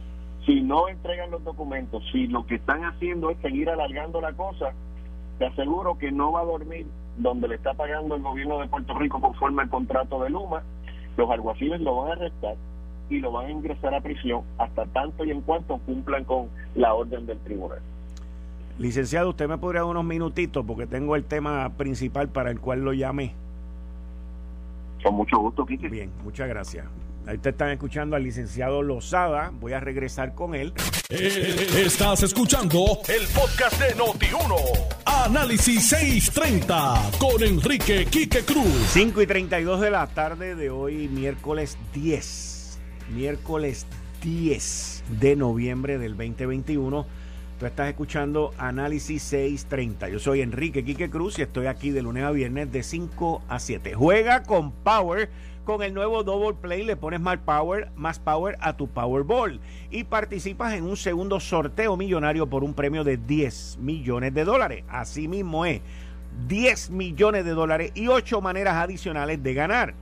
Si 0.47 0.63
no 0.63 0.89
entregan 0.89 1.31
los 1.31 1.45
documentos, 1.45 2.03
si 2.11 2.27
lo 2.27 2.47
que 2.47 2.55
están 2.55 2.83
haciendo 2.85 3.29
es 3.31 3.39
seguir 3.39 3.69
alargando 3.69 4.21
la 4.23 4.33
cosa, 4.33 4.73
te 5.39 5.45
aseguro 5.45 5.99
que 5.99 6.11
no 6.11 6.33
va 6.33 6.41
a 6.41 6.45
dormir 6.47 6.87
donde 7.19 7.49
le 7.49 7.57
está 7.57 7.75
pagando 7.75 8.17
el 8.17 8.23
gobierno 8.23 8.61
de 8.61 8.69
Puerto 8.69 8.99
Rico 8.99 9.21
conforme 9.21 9.63
al 9.63 9.71
contrato 9.71 10.23
de 10.23 10.31
Luma. 10.31 10.63
Los 11.17 11.31
alguaciles 11.31 11.81
lo 11.81 11.97
van 11.97 12.11
a 12.11 12.13
arrestar 12.13 12.57
y 13.11 13.19
lo 13.19 13.33
van 13.33 13.47
a 13.47 13.51
ingresar 13.51 13.95
a 13.95 14.01
prisión 14.01 14.43
hasta 14.59 14.87
tanto 14.87 15.25
y 15.25 15.31
en 15.31 15.41
cuanto 15.41 15.79
cumplan 15.79 16.25
con 16.25 16.49
la 16.75 16.95
orden 16.95 17.27
del 17.27 17.39
tribunal. 17.39 17.79
Licenciado, 18.79 19.31
usted 19.31 19.49
me 19.49 19.59
podría 19.59 19.81
dar 19.81 19.91
unos 19.91 20.05
minutitos 20.05 20.65
porque 20.65 20.87
tengo 20.87 21.17
el 21.17 21.25
tema 21.25 21.71
principal 21.71 22.29
para 22.29 22.51
el 22.51 22.61
cual 22.61 22.85
lo 22.85 22.93
llamé. 22.93 23.35
Con 25.03 25.15
mucho 25.15 25.39
gusto, 25.39 25.67
Kike. 25.67 25.89
Bien, 25.89 26.11
muchas 26.23 26.49
gracias. 26.49 26.85
Ahí 27.29 27.37
te 27.37 27.51
están 27.51 27.69
escuchando 27.69 28.17
al 28.17 28.23
licenciado 28.23 28.83
Lozada. 28.83 29.53
Voy 29.61 29.75
a 29.75 29.81
regresar 29.81 30.35
con 30.35 30.55
él. 30.55 30.73
Eh, 31.11 31.69
estás 31.85 32.23
escuchando 32.23 33.01
el 33.07 33.27
podcast 33.35 33.79
de 33.79 33.95
Noti1. 33.97 34.57
Análisis 35.05 35.91
630 35.91 37.11
con 37.19 37.43
Enrique 37.43 38.07
Quique 38.07 38.45
Cruz. 38.45 38.73
5 38.93 39.21
y 39.21 39.27
32 39.27 39.79
de 39.79 39.91
la 39.91 40.07
tarde 40.07 40.55
de 40.55 40.71
hoy, 40.71 41.09
miércoles 41.09 41.77
10. 41.93 42.79
Miércoles 43.11 43.87
10 44.23 45.05
de 45.21 45.37
noviembre 45.37 45.99
del 45.99 46.17
2021 46.17 47.07
Tú 47.59 47.67
estás 47.67 47.89
escuchando 47.89 48.53
Análisis 48.57 49.21
630. 49.25 50.11
Yo 50.11 50.21
soy 50.21 50.43
Enrique 50.43 50.85
Quique 50.85 51.11
Cruz 51.11 51.41
y 51.41 51.43
estoy 51.43 51.67
aquí 51.67 51.91
de 51.91 52.03
lunes 52.03 52.23
a 52.23 52.31
viernes 52.31 52.71
de 52.71 52.85
5 52.85 53.43
a 53.49 53.59
7. 53.59 53.95
Juega 53.95 54.45
con 54.45 54.71
Power 54.71 55.29
con 55.69 55.83
el 55.83 55.93
nuevo 55.93 56.25
Double 56.25 56.55
Play. 56.55 56.83
Le 56.83 56.97
pones 56.97 57.21
más 57.21 57.37
Power, 57.45 57.91
más 57.95 58.19
Power 58.19 58.57
a 58.63 58.79
tu 58.79 58.89
Powerball 58.89 59.61
y 59.91 60.05
participas 60.05 60.73
en 60.73 60.85
un 60.85 60.97
segundo 60.97 61.41
sorteo 61.41 61.95
millonario 61.95 62.47
por 62.47 62.65
un 62.65 62.73
premio 62.73 63.05
de 63.05 63.19
10 63.19 63.77
millones 63.79 64.33
de 64.33 64.45
dólares. 64.47 64.85
Así 64.89 65.29
mismo 65.29 65.67
es. 65.67 65.83
10 66.49 66.89
millones 66.89 67.45
de 67.45 67.51
dólares 67.51 67.93
y 67.95 68.09
8 68.09 68.41
maneras 68.41 68.77
adicionales 68.77 69.43
de 69.43 69.53
ganar. 69.53 69.93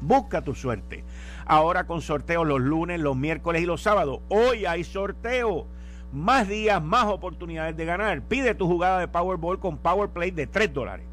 Busca 0.00 0.42
tu 0.42 0.54
suerte. 0.54 1.02
Ahora 1.46 1.84
con 1.88 2.00
sorteos 2.00 2.46
los 2.46 2.60
lunes, 2.60 3.00
los 3.00 3.16
miércoles 3.16 3.60
y 3.60 3.66
los 3.66 3.82
sábados. 3.82 4.20
Hoy 4.28 4.66
hay 4.66 4.84
sorteo. 4.84 5.66
Más 6.12 6.46
días, 6.46 6.80
más 6.80 7.06
oportunidades 7.06 7.76
de 7.76 7.84
ganar. 7.84 8.22
Pide 8.22 8.54
tu 8.54 8.68
jugada 8.68 9.00
de 9.00 9.08
Powerball 9.08 9.58
con 9.58 9.78
Powerplay 9.78 10.30
de 10.30 10.46
3 10.46 10.72
dólares. 10.72 11.06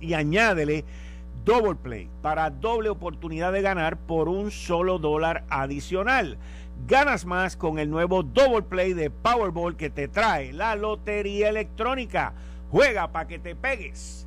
Y 0.00 0.14
añádele 0.14 0.84
Double 1.44 1.74
Play 1.74 2.08
para 2.22 2.48
doble 2.48 2.88
oportunidad 2.88 3.52
de 3.52 3.60
ganar 3.60 3.98
por 3.98 4.28
un 4.28 4.50
solo 4.50 4.98
dólar 4.98 5.44
adicional. 5.50 6.38
Ganas 6.86 7.26
más 7.26 7.56
con 7.56 7.78
el 7.78 7.90
nuevo 7.90 8.22
Double 8.22 8.62
Play 8.62 8.94
de 8.94 9.10
Powerball 9.10 9.76
que 9.76 9.90
te 9.90 10.08
trae 10.08 10.52
la 10.52 10.74
Lotería 10.74 11.50
Electrónica. 11.50 12.32
Juega 12.70 13.12
para 13.12 13.28
que 13.28 13.38
te 13.38 13.54
pegues. 13.54 14.26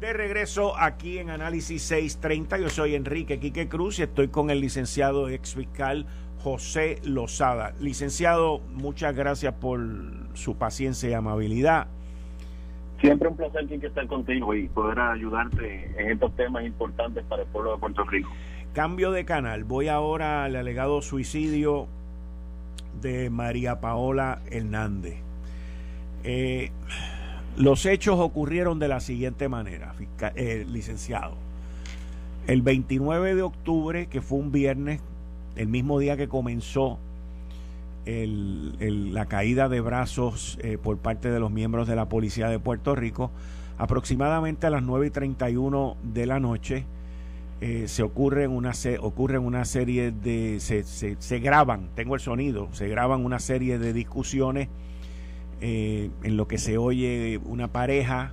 De 0.00 0.12
regreso 0.12 0.76
aquí 0.76 1.18
en 1.18 1.30
Análisis 1.30 1.82
630, 1.82 2.58
yo 2.58 2.68
soy 2.68 2.94
Enrique 2.94 3.40
Quique 3.40 3.68
Cruz 3.68 3.98
y 3.98 4.02
estoy 4.02 4.28
con 4.28 4.50
el 4.50 4.60
licenciado 4.60 5.28
ex 5.28 5.54
fiscal 5.54 6.06
José 6.42 7.00
Lozada. 7.04 7.74
Licenciado, 7.80 8.60
muchas 8.70 9.14
gracias 9.14 9.54
por 9.54 9.80
su 10.34 10.56
paciencia 10.56 11.08
y 11.08 11.14
amabilidad. 11.14 11.88
Siempre 13.04 13.28
un 13.28 13.36
placer 13.36 13.66
que 13.66 13.86
estar 13.86 14.06
contigo 14.06 14.54
y 14.54 14.66
poder 14.66 14.98
ayudarte 14.98 15.92
en 15.98 16.12
estos 16.12 16.34
temas 16.36 16.64
importantes 16.64 17.22
para 17.24 17.42
el 17.42 17.48
pueblo 17.48 17.72
de 17.72 17.78
Puerto 17.78 18.02
Rico. 18.04 18.30
Cambio 18.72 19.10
de 19.10 19.26
canal. 19.26 19.64
Voy 19.64 19.88
ahora 19.88 20.44
al 20.44 20.56
alegado 20.56 21.02
suicidio 21.02 21.86
de 23.02 23.28
María 23.28 23.78
Paola 23.82 24.40
Hernández. 24.50 25.16
Eh, 26.22 26.70
los 27.58 27.84
hechos 27.84 28.18
ocurrieron 28.18 28.78
de 28.78 28.88
la 28.88 29.00
siguiente 29.00 29.50
manera, 29.50 29.94
eh, 30.34 30.64
licenciado. 30.66 31.34
El 32.46 32.62
29 32.62 33.34
de 33.34 33.42
octubre, 33.42 34.06
que 34.06 34.22
fue 34.22 34.38
un 34.38 34.50
viernes, 34.50 35.02
el 35.56 35.68
mismo 35.68 35.98
día 35.98 36.16
que 36.16 36.26
comenzó 36.26 36.98
la 38.06 39.26
caída 39.26 39.68
de 39.68 39.80
brazos 39.80 40.58
eh, 40.62 40.78
por 40.82 40.98
parte 40.98 41.30
de 41.30 41.40
los 41.40 41.50
miembros 41.50 41.88
de 41.88 41.96
la 41.96 42.08
Policía 42.08 42.48
de 42.48 42.58
Puerto 42.58 42.94
Rico, 42.94 43.30
aproximadamente 43.78 44.66
a 44.66 44.70
las 44.70 44.82
9 44.82 45.06
y 45.06 45.10
31 45.10 45.96
de 46.02 46.26
la 46.26 46.38
noche, 46.38 46.84
eh, 47.60 47.84
se 47.88 48.02
ocurre 48.02 48.46
una, 48.46 48.74
se, 48.74 48.98
ocurren 48.98 49.42
una 49.42 49.64
serie 49.64 50.10
de, 50.10 50.58
se, 50.60 50.84
se, 50.84 51.38
graban, 51.38 51.88
tengo 51.94 52.14
el 52.14 52.20
sonido, 52.20 52.68
se 52.72 52.88
graban 52.88 53.24
una 53.24 53.38
serie 53.38 53.78
de 53.78 53.92
discusiones 53.92 54.68
eh, 55.60 56.10
en 56.22 56.36
lo 56.36 56.46
que 56.46 56.58
se 56.58 56.76
oye 56.76 57.40
una 57.44 57.68
pareja 57.68 58.32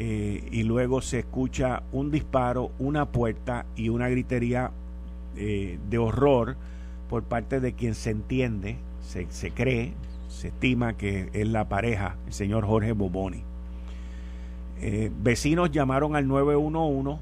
y 0.00 0.62
luego 0.62 1.02
se 1.02 1.18
escucha 1.18 1.82
un 1.90 2.12
disparo, 2.12 2.70
una 2.78 3.06
puerta 3.06 3.66
y 3.74 3.88
una 3.88 4.08
gritería 4.08 4.70
de 5.34 5.98
horror 5.98 6.56
por 7.08 7.22
parte 7.24 7.60
de 7.60 7.72
quien 7.72 7.94
se 7.94 8.10
entiende, 8.10 8.76
se, 9.00 9.26
se, 9.30 9.50
cree, 9.50 9.94
se 10.28 10.48
estima 10.48 10.96
que 10.96 11.30
es 11.32 11.48
la 11.48 11.68
pareja, 11.68 12.16
el 12.26 12.32
señor 12.32 12.66
Jorge 12.66 12.92
Boboni. 12.92 13.42
Eh, 14.80 15.10
vecinos 15.22 15.70
llamaron 15.70 16.14
al 16.14 16.28
911, 16.28 17.20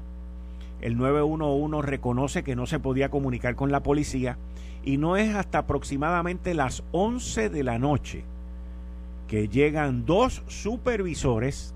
el 0.81 0.97
911 0.97 1.87
reconoce 1.87 2.43
que 2.43 2.55
no 2.55 2.67
se 2.67 2.79
podía 2.79 3.09
comunicar 3.09 3.55
con 3.55 3.71
la 3.71 3.81
policía 3.81 4.37
y 4.83 4.97
no 4.97 5.17
es 5.17 5.35
hasta 5.35 5.59
aproximadamente 5.59 6.53
las 6.53 6.83
11 6.91 7.49
de 7.49 7.63
la 7.63 7.79
noche 7.79 8.23
que 9.27 9.49
llegan 9.49 10.05
dos 10.05 10.43
supervisores 10.47 11.73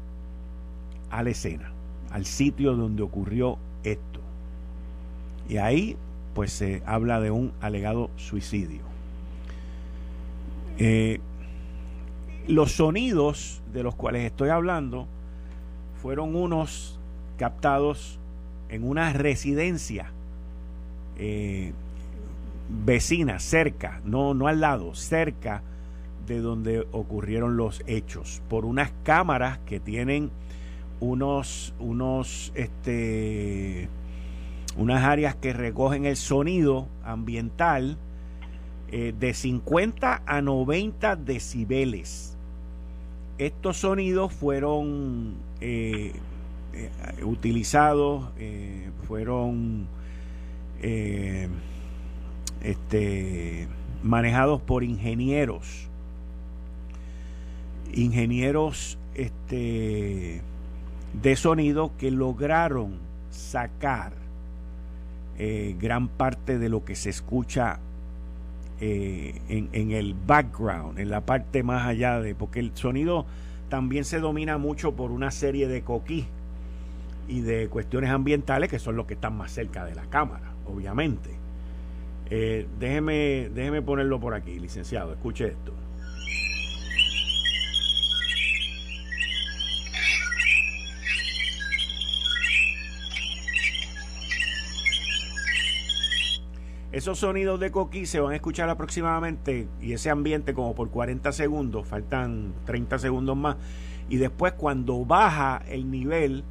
a 1.10 1.24
la 1.24 1.32
escena, 1.32 1.74
al 2.12 2.26
sitio 2.26 2.76
donde 2.76 3.04
ocurrió 3.04 3.58
esto. 3.84 4.22
Y 5.50 5.58
ahí 5.58 5.98
pues 6.34 6.52
se 6.52 6.82
habla 6.86 7.20
de 7.20 7.32
un 7.32 7.52
alegado 7.62 8.10
suicidio. 8.16 8.82
Eh, 10.78 11.20
los 12.48 12.72
sonidos 12.74 13.62
de 13.74 13.84
los 13.84 13.96
cuales 13.96 14.26
estoy 14.26 14.50
hablando 14.50 15.08
fueron 16.02 16.36
unos 16.36 17.00
captados 17.38 18.20
en 18.70 18.88
una 18.88 19.14
residencia 19.14 20.12
eh, 21.18 21.74
vecina, 22.86 23.40
cerca, 23.40 24.02
no, 24.06 24.34
no 24.34 24.48
al 24.48 24.62
lado, 24.62 24.96
cerca 24.96 25.62
de 26.26 26.40
donde 26.40 26.88
ocurrieron 26.92 27.58
los 27.58 27.84
hechos, 27.86 28.42
por 28.50 28.66
unas 28.66 28.92
cámaras 29.04 29.60
que 29.66 29.80
tienen 29.80 30.32
unos, 31.00 31.74
unos, 31.80 32.52
este, 32.56 33.81
unas 34.82 35.04
áreas 35.04 35.36
que 35.36 35.54
recogen 35.54 36.06
el 36.06 36.16
sonido 36.16 36.88
ambiental 37.04 37.98
eh, 38.92 39.14
de 39.18 39.34
50 39.36 40.24
a 40.26 40.42
90 40.42 41.16
decibeles. 41.18 42.36
Estos 43.38 43.78
sonidos 43.78 44.34
fueron 44.34 45.36
eh, 45.62 46.14
eh, 46.74 46.90
utilizados, 47.24 48.26
fueron 49.08 49.88
este, 52.62 53.68
manejados 54.04 54.62
por 54.62 54.84
ingenieros, 54.84 55.88
ingenieros 57.94 58.98
este, 59.14 60.42
de 61.22 61.36
sonido 61.36 61.92
que 62.00 62.10
lograron 62.10 62.96
sacar 63.30 64.21
eh, 65.38 65.76
gran 65.80 66.08
parte 66.08 66.60
de 66.60 66.70
lo 66.70 66.86
que 66.86 66.96
se 66.96 67.10
escucha 67.10 67.80
eh, 68.80 69.40
en, 69.48 69.92
el 69.92 70.16
background, 70.16 70.98
en 70.98 71.10
la 71.10 71.22
parte 71.22 71.62
más 71.62 71.86
allá 71.86 72.20
de, 72.20 72.34
porque 72.34 72.60
el 72.60 72.72
sonido 72.76 73.26
también 73.70 74.06
se 74.06 74.20
domina 74.20 74.58
mucho 74.58 74.94
por 74.96 75.12
una 75.12 75.32
serie 75.32 75.68
de 75.68 75.84
coquí 75.84 76.26
y 77.28 77.42
de 77.42 77.70
cuestiones 77.70 78.10
ambientales 78.10 78.70
que 78.70 78.80
son 78.80 78.96
los 78.96 79.06
que 79.06 79.14
están 79.14 79.38
más 79.38 79.52
cerca 79.52 79.86
de 79.86 79.96
la 79.96 80.04
cámara, 80.08 80.54
obviamente. 80.66 81.30
Eh, 82.30 82.68
déjeme, 82.80 83.50
déjeme 83.54 83.82
ponerlo 83.82 84.20
por 84.20 84.34
aquí, 84.34 84.60
licenciado, 84.60 85.14
escuche 85.14 85.48
esto. 85.48 85.74
Esos 96.92 97.20
sonidos 97.20 97.58
de 97.62 97.72
coquí 97.72 98.06
se 98.06 98.20
van 98.20 98.34
a 98.34 98.36
escuchar 98.36 98.70
aproximadamente 98.70 99.68
y 99.80 99.94
ese 99.94 100.10
ambiente 100.10 100.54
como 100.54 100.76
por 100.76 100.90
40 100.90 101.32
segundos, 101.32 101.88
faltan 101.88 102.54
30 102.66 103.00
segundos 103.00 103.38
más. 103.38 103.56
Y 104.10 104.18
después 104.18 104.54
cuando 104.54 105.06
baja 105.06 105.64
el 105.70 105.90
nivel 105.90 106.44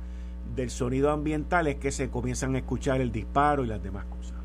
del 0.57 0.71
sonido 0.71 1.11
ambiental 1.11 1.67
es 1.67 1.77
que 1.77 1.93
se 1.93 2.09
comienzan 2.09 2.55
a 2.55 2.59
escuchar 2.59 3.03
el 3.03 3.13
disparo 3.13 3.65
y 3.65 3.67
las 3.67 3.83
demás 3.83 4.07
cosas. 4.07 4.40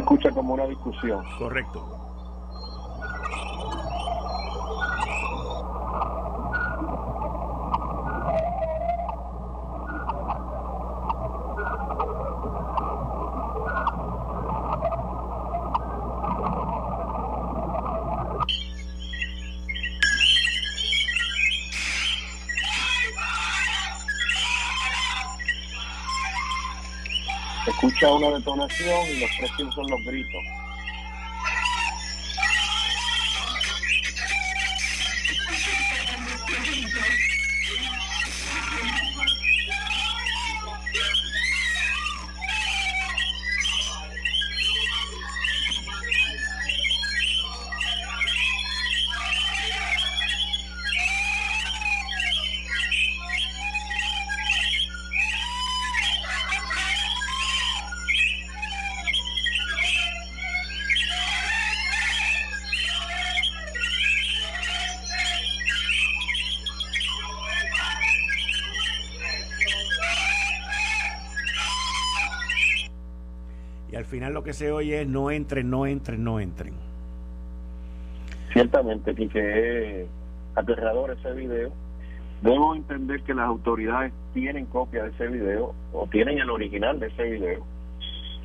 Escucha 0.00 0.30
como 0.32 0.54
una 0.54 0.66
discusión. 0.66 1.22
Correcto. 1.38 1.80
detonación 28.40 29.06
y 29.06 29.20
los 29.20 29.30
próximos 29.38 29.74
son 29.74 29.90
los 29.90 30.04
gritos. 30.04 30.42
Lo 74.32 74.42
que 74.42 74.52
se 74.52 74.72
oye 74.72 75.02
es 75.02 75.08
no 75.08 75.30
entren, 75.30 75.70
no 75.70 75.86
entren, 75.86 76.24
no 76.24 76.40
entren. 76.40 76.74
Ciertamente, 78.52 79.14
que 79.14 80.02
es 80.02 80.08
aterrador 80.54 81.10
ese 81.12 81.32
video. 81.32 81.70
Debo 82.42 82.74
entender 82.74 83.22
que 83.22 83.34
las 83.34 83.46
autoridades 83.46 84.12
tienen 84.32 84.66
copia 84.66 85.04
de 85.04 85.10
ese 85.10 85.28
video 85.28 85.74
o 85.92 86.06
tienen 86.06 86.38
el 86.38 86.48
original 86.50 86.98
de 86.98 87.08
ese 87.08 87.22
video, 87.24 87.64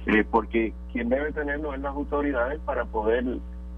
eh, 0.08 0.26
porque 0.30 0.74
quien 0.92 1.08
debe 1.08 1.32
tenerlo 1.32 1.74
es 1.74 1.80
las 1.80 1.94
autoridades 1.94 2.60
para 2.66 2.84
poder 2.86 3.24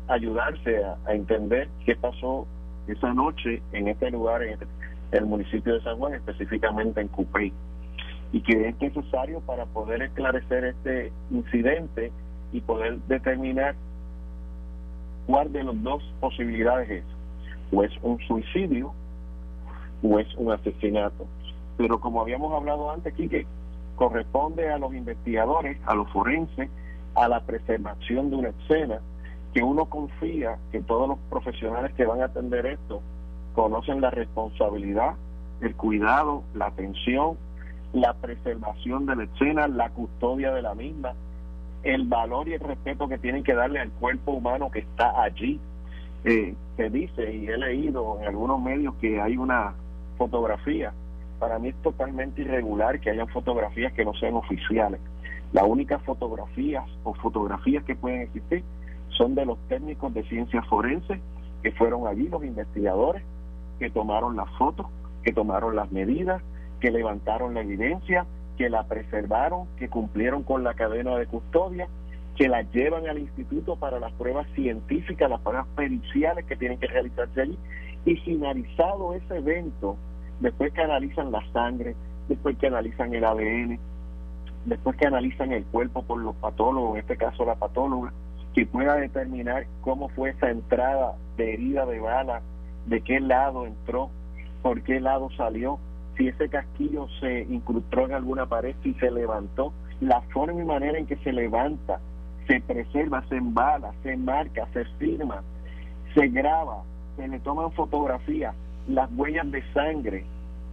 ayudarse 0.08 0.84
a, 0.84 1.14
entender 1.14 1.70
qué 1.86 1.96
pasó 1.96 2.48
esa 2.88 3.14
noche 3.14 3.62
en 3.74 3.90
este 3.90 4.10
lugar, 4.10 4.42
en 4.42 4.58
el 5.12 5.26
municipio 5.26 5.76
de 5.76 5.82
San 5.82 5.98
Juan, 5.98 6.16
específicamente 6.16 7.00
en 7.02 7.10
Cupey, 7.10 7.54
y 8.32 8.42
que 8.42 8.70
es 8.70 8.82
necesario 8.82 9.40
para 9.42 9.66
poder 9.66 10.02
esclarecer 10.02 10.66
este 10.66 11.12
incidente 11.32 12.12
y 12.52 12.62
poder 12.62 13.00
determinar 13.08 13.76
cuál 15.26 15.52
de 15.52 15.64
las 15.64 15.82
dos 15.84 16.04
posibilidades 16.20 16.90
es, 16.90 17.04
o 17.72 17.84
es 17.84 17.92
un 18.02 18.20
suicidio 18.20 18.94
o 20.04 20.20
es 20.20 20.34
un 20.36 20.52
asesinato. 20.52 21.26
Pero 21.78 22.00
como 22.00 22.22
habíamos 22.22 22.54
hablado 22.54 22.92
antes, 22.92 23.14
que 23.14 23.46
corresponde 23.96 24.70
a 24.72 24.78
los 24.78 24.94
investigadores, 24.94 25.78
a 25.86 25.96
los 25.96 26.10
forenses, 26.12 26.70
a 27.16 27.28
la 27.28 27.42
preservación 27.42 28.30
de 28.30 28.36
una 28.36 28.50
escena, 28.50 29.00
que 29.54 29.64
uno 29.64 29.86
confía 29.86 30.58
que 30.72 30.82
todos 30.82 31.08
los 31.10 31.18
profesionales 31.30 31.94
que 31.96 32.06
van 32.06 32.22
a 32.22 32.26
atender 32.26 32.66
esto 32.66 33.02
conocen 33.56 34.02
la 34.02 34.12
responsabilidad, 34.12 35.16
el 35.62 35.76
cuidado, 35.76 36.44
la 36.54 36.68
atención, 36.68 37.38
la 37.94 38.14
preservación 38.14 39.06
de 39.06 39.16
la 39.16 39.24
escena, 39.24 39.68
la 39.68 39.90
custodia 39.90 40.52
de 40.52 40.62
la 40.62 40.76
misma, 40.76 41.14
el 41.84 42.06
valor 42.06 42.48
y 42.48 42.54
el 42.54 42.60
respeto 42.60 43.08
que 43.08 43.18
tienen 43.18 43.44
que 43.44 43.54
darle 43.54 43.80
al 43.80 43.92
cuerpo 43.92 44.34
humano 44.34 44.70
que 44.72 44.80
está 44.80 45.22
allí. 45.22 45.60
Eh, 46.24 46.56
se 46.76 46.90
dice, 46.90 47.34
y 47.34 47.48
he 47.48 47.58
leído 47.58 48.20
en 48.20 48.28
algunos 48.28 48.62
medios 48.62 48.96
que 48.96 49.22
hay 49.22 49.38
una 49.38 49.74
fotografía. 50.18 50.94
Para 51.40 51.60
mí 51.60 51.70
es 51.70 51.76
totalmente 51.82 52.42
irregular 52.42 53.00
que 53.00 53.12
hayan 53.12 53.28
fotografías 53.30 53.94
que 53.94 54.04
no 54.04 54.14
sean 54.16 54.36
oficiales. 54.36 55.00
Las 55.54 55.64
únicas 55.64 56.02
fotografías 56.04 56.84
o 57.04 57.14
fotografías 57.14 57.84
que 57.86 57.96
pueden 57.96 58.22
existir 58.22 58.64
son 59.10 59.36
de 59.36 59.46
los 59.46 59.58
técnicos 59.70 60.14
de 60.14 60.24
ciencias 60.24 60.66
forenses 60.68 61.20
que 61.64 61.72
fueron 61.72 62.08
allí, 62.08 62.28
los 62.28 62.44
investigadores, 62.44 63.24
que 63.80 63.90
tomaron 63.90 64.36
las 64.36 64.50
fotos, 64.58 64.88
que 65.24 65.32
tomaron 65.32 65.76
las 65.76 65.92
medidas, 65.92 66.42
que 66.80 66.92
levantaron 66.92 67.54
la 67.54 67.62
evidencia, 67.62 68.26
que 68.58 68.70
la 68.70 68.84
preservaron, 68.84 69.68
que 69.78 69.90
cumplieron 69.90 70.44
con 70.44 70.64
la 70.64 70.74
cadena 70.74 71.16
de 71.18 71.28
custodia, 71.28 71.88
que 72.36 72.48
la 72.48 72.62
llevan 72.62 73.08
al 73.08 73.20
instituto 73.20 73.76
para 73.78 74.00
las 74.00 74.12
pruebas 74.14 74.48
científicas, 74.54 75.30
las 75.30 75.42
pruebas 75.42 75.68
periciales 75.76 76.46
que 76.46 76.56
tienen 76.56 76.80
que 76.80 76.88
realizarse 76.88 77.42
allí. 77.42 77.58
Y 78.06 78.16
finalizado 78.18 79.14
ese 79.14 79.38
evento, 79.38 79.98
después 80.40 80.72
que 80.74 80.82
analizan 80.82 81.32
la 81.32 81.44
sangre, 81.52 81.96
después 82.28 82.58
que 82.58 82.68
analizan 82.68 83.14
el 83.14 83.26
ADN, 83.26 83.80
después 84.66 84.96
que 84.98 85.08
analizan 85.08 85.52
el 85.52 85.66
cuerpo 85.66 86.04
por 86.04 86.20
los 86.20 86.36
patólogos, 86.36 86.96
en 86.96 87.02
este 87.02 87.18
caso 87.18 87.46
la 87.46 87.56
patóloga, 87.56 88.14
que 88.54 88.66
pueda 88.66 88.96
determinar 88.96 89.66
cómo 89.82 90.10
fue 90.10 90.32
esa 90.32 90.50
entrada 90.50 91.16
de 91.38 91.54
herida 91.54 91.86
de 91.86 92.00
bala, 92.00 92.42
de 92.86 93.02
qué 93.02 93.20
lado 93.20 93.66
entró, 93.66 94.10
por 94.62 94.82
qué 94.84 95.00
lado 95.00 95.30
salió, 95.38 95.80
si 96.18 96.28
ese 96.28 96.50
casquillo 96.50 97.08
se 97.20 97.42
incrustó 97.42 98.06
en 98.06 98.14
alguna 98.14 98.48
pared, 98.48 98.76
si 98.84 98.94
se 98.96 99.12
levantó, 99.12 99.72
la 100.02 100.22
forma 100.34 100.62
y 100.62 100.66
manera 100.66 100.98
en 100.98 101.06
que 101.06 101.18
se 101.18 101.32
levanta, 101.32 102.00
se 102.48 102.60
preserva, 102.62 103.24
se 103.30 103.36
embala, 103.36 103.94
se 104.04 104.18
marca, 104.18 104.68
se 104.74 104.86
firma, 104.98 105.44
se 106.16 106.28
graba, 106.28 106.84
se 107.16 107.28
le 107.28 107.40
toman 107.40 107.72
fotografías, 107.74 108.56
las 108.88 109.10
huellas 109.16 109.50
de 109.52 109.64
sangre, 109.74 110.26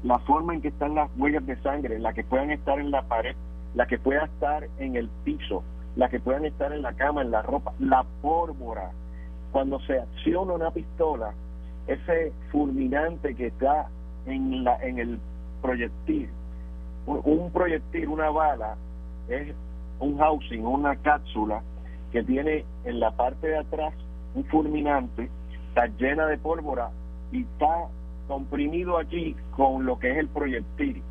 la 0.02 0.18
forma 0.20 0.54
en 0.54 0.62
que 0.62 0.68
están 0.68 0.94
las 0.94 1.10
huellas 1.16 1.44
de 1.46 1.56
sangre, 1.62 1.98
la 1.98 2.12
que 2.12 2.24
puedan 2.24 2.50
estar 2.50 2.78
en 2.78 2.90
la 2.90 3.02
pared, 3.02 3.34
la 3.74 3.86
que 3.86 3.98
pueda 3.98 4.24
estar 4.24 4.66
en 4.78 4.96
el 4.96 5.08
piso, 5.24 5.62
las 5.96 6.10
que 6.10 6.20
puedan 6.20 6.44
estar 6.44 6.72
en 6.72 6.82
la 6.82 6.92
cama, 6.94 7.22
en 7.22 7.30
la 7.30 7.42
ropa, 7.42 7.72
la 7.78 8.04
pólvora. 8.22 8.90
Cuando 9.52 9.80
se 9.80 9.98
acciona 9.98 10.54
una 10.54 10.70
pistola, 10.70 11.32
ese 11.86 12.32
fulminante 12.50 13.34
que 13.34 13.48
está 13.48 13.88
en, 14.26 14.64
la, 14.64 14.76
en 14.82 14.98
el 14.98 15.18
proyectil, 15.64 16.28
un, 17.06 17.50
proyectil, 17.50 18.08
una 18.08 18.28
bala, 18.28 18.76
es 19.30 19.54
un 19.98 20.18
housing, 20.18 20.62
una 20.62 20.94
cápsula 20.96 21.62
que 22.12 22.22
tiene 22.22 22.66
en 22.84 23.00
la 23.00 23.10
parte 23.12 23.48
de 23.48 23.56
atrás 23.56 23.94
un 24.34 24.44
fulminante, 24.44 25.30
está 25.68 25.86
llena 25.86 26.26
de 26.26 26.36
pólvora 26.36 26.90
y 27.32 27.44
está 27.44 27.86
comprimido 28.28 28.98
allí 28.98 29.34
con 29.56 29.86
lo 29.86 29.98
que 29.98 30.10
es 30.10 30.18
el 30.18 30.28
proyectil. 30.28 31.02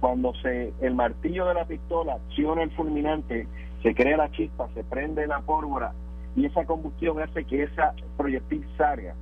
Cuando 0.00 0.34
se 0.34 0.74
el 0.82 0.94
martillo 0.94 1.46
de 1.46 1.54
la 1.54 1.64
pistola 1.64 2.16
acciona 2.16 2.64
el 2.64 2.70
fulminante, 2.72 3.48
se 3.82 3.94
crea 3.94 4.18
la 4.18 4.30
chispa, 4.32 4.68
se 4.74 4.84
prende 4.84 5.26
la 5.26 5.40
pólvora 5.40 5.94
y 6.36 6.44
esa 6.44 6.66
combustión 6.66 7.22
hace 7.22 7.42
que 7.44 7.62
esa 7.62 7.94
proyectil 8.18 8.66
salga. 8.76 9.14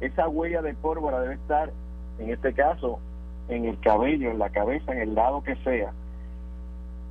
Esa 0.00 0.28
huella 0.28 0.62
de 0.62 0.74
pólvora 0.74 1.20
debe 1.20 1.34
estar, 1.34 1.72
en 2.20 2.30
este 2.30 2.54
caso, 2.54 3.00
en 3.50 3.66
el 3.66 3.78
cabello, 3.80 4.30
en 4.30 4.38
la 4.38 4.50
cabeza, 4.50 4.92
en 4.92 5.00
el 5.00 5.14
lado 5.14 5.42
que 5.42 5.56
sea. 5.56 5.92